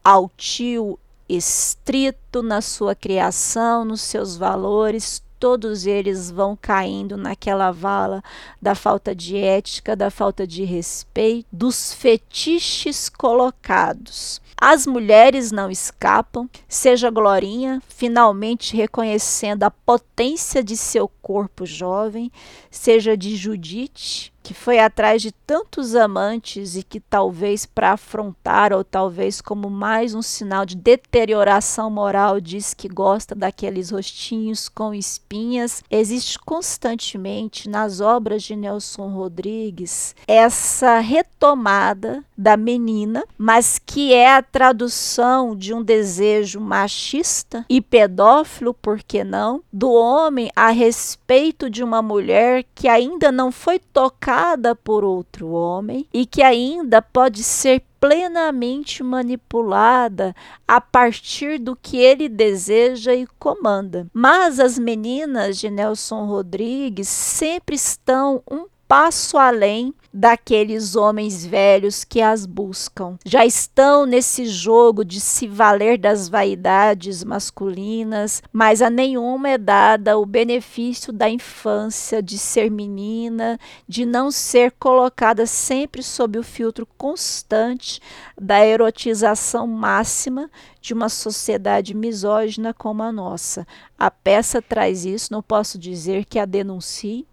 ao 0.04 0.30
tio 0.38 1.00
estrito 1.28 2.42
na 2.42 2.62
sua 2.62 2.96
criação, 2.96 3.84
nos 3.84 4.02
seus 4.02 4.38
valores, 4.38 5.22
todos 5.40 5.86
eles 5.86 6.32
vão 6.32 6.58
caindo 6.60 7.16
naquela 7.18 7.72
vala 7.72 8.24
da 8.62 8.74
falta 8.74 9.14
de 9.14 9.38
ética, 9.38 9.96
da 9.96 10.10
falta 10.10 10.48
de 10.48 10.64
respeito, 10.64 11.48
dos 11.52 11.94
fetiches 11.94 13.10
colocados. 13.10 14.42
As 14.60 14.88
mulheres 14.88 15.52
não 15.52 15.70
escapam, 15.70 16.50
seja 16.68 17.12
Glorinha 17.12 17.82
finalmente 17.88 18.76
reconhecendo 18.76 19.64
a 19.64 19.70
potência 19.70 20.64
de 20.64 20.76
seu 20.76 21.08
corpo 21.22 21.64
jovem, 21.64 22.32
seja 22.72 23.16
de 23.16 23.36
Judite, 23.36 24.34
que 24.48 24.54
foi 24.54 24.80
atrás 24.80 25.22
de 25.22 25.34
tantos 25.34 25.94
amantes 25.94 26.78
e 26.78 26.82
que 26.82 27.02
talvez 27.02 27.66
para 27.66 27.92
afrontar 27.92 28.72
ou 28.72 28.82
talvez 28.82 29.42
como 29.42 29.70
mais 29.70 30.16
um 30.16 30.22
sinal 30.22 30.66
de 30.66 30.74
deterioração 30.74 31.90
moral 31.90 32.40
diz 32.40 32.74
que 32.74 32.88
gosta 32.88 33.36
daqueles 33.36 33.90
rostinhos 33.90 34.70
com 34.70 34.94
espinhas, 34.94 35.84
existe 35.92 36.40
constantemente 36.40 37.68
nas 37.68 38.00
obras 38.00 38.42
de 38.42 38.56
Nelson 38.56 39.10
Rodrigues 39.10 40.16
essa 40.26 41.00
retomada 41.00 42.24
da 42.38 42.56
menina, 42.56 43.24
mas 43.38 43.80
que 43.84 44.14
é 44.14 44.36
a 44.36 44.42
tradução 44.42 45.56
de 45.56 45.74
um 45.74 45.82
desejo 45.82 46.60
machista 46.60 47.66
e 47.70 47.82
pedófilo, 47.82 48.74
por 48.74 49.02
que 49.02 49.24
não, 49.24 49.64
do 49.74 49.92
homem 49.92 50.52
a 50.56 50.70
respeito 50.70 51.70
de 51.70 51.84
uma 51.84 52.02
mulher 52.02 52.64
que 52.76 52.88
ainda 52.88 53.32
não 53.32 53.52
foi 53.52 53.80
tocada 53.80 54.76
por 54.76 55.04
outro 55.04 55.50
homem 55.50 56.06
e 56.14 56.26
que 56.26 56.44
ainda 56.44 57.02
pode 57.02 57.44
ser 57.44 57.82
plenamente 58.00 59.04
manipulada 59.04 60.36
a 60.68 60.80
partir 60.80 61.58
do 61.58 61.76
que 61.76 61.98
ele 61.98 62.30
deseja 62.30 63.14
e 63.14 63.28
comanda. 63.40 64.08
Mas 64.14 64.60
as 64.60 64.78
meninas 64.78 65.58
de 65.58 65.70
Nelson 65.70 66.26
Rodrigues 66.26 67.08
sempre 67.08 67.76
estão 67.76 68.44
um 68.50 68.66
passo 68.88 69.38
além 69.38 69.94
daqueles 70.14 70.96
homens 70.96 71.46
velhos 71.46 72.04
que 72.04 72.22
as 72.22 72.46
buscam. 72.46 73.18
Já 73.26 73.46
estão 73.46 74.06
nesse 74.06 74.48
jogo 74.48 75.06
de 75.06 75.20
se 75.20 75.48
valer 75.48 75.98
das 75.98 76.28
vaidades 76.28 77.24
masculinas, 77.24 78.42
mas 78.52 78.82
a 78.82 78.90
nenhuma 78.90 79.50
é 79.50 79.58
dada 79.58 80.18
o 80.18 80.26
benefício 80.26 81.14
da 81.14 81.30
infância, 81.30 82.24
de 82.24 82.38
ser 82.38 82.72
menina, 82.72 83.60
de 83.88 84.06
não 84.06 84.32
ser 84.32 84.72
colocada 84.80 85.46
sempre 85.46 86.02
sob 86.02 86.40
o 86.40 86.44
filtro 86.44 86.88
constante 86.98 88.02
da 88.40 88.66
erotização 88.66 89.68
máxima 89.68 90.50
de 90.82 90.94
uma 90.94 91.10
sociedade 91.10 91.94
misógina 91.94 92.74
como 92.74 93.04
a 93.04 93.12
nossa. 93.12 93.68
A 94.00 94.10
peça 94.10 94.62
traz 94.62 95.06
isso, 95.06 95.32
não 95.32 95.44
posso 95.44 95.78
dizer 95.78 96.26
que 96.26 96.40
a 96.40 96.46
denuncie, 96.46 97.28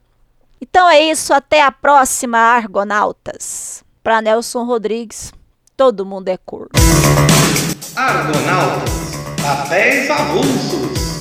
então 0.65 0.89
é 0.89 0.99
isso, 0.99 1.35
até 1.35 1.61
a 1.61 1.71
próxima, 1.71 2.39
Argonautas. 2.39 3.85
Para 4.03 4.23
Nelson 4.23 4.65
Rodrigues, 4.65 5.31
todo 5.77 6.07
mundo 6.07 6.31
é 6.31 6.39
cor. 6.39 6.71
Argonautas 7.95 8.91
papéis 9.43 10.11
avulsos. 10.11 11.14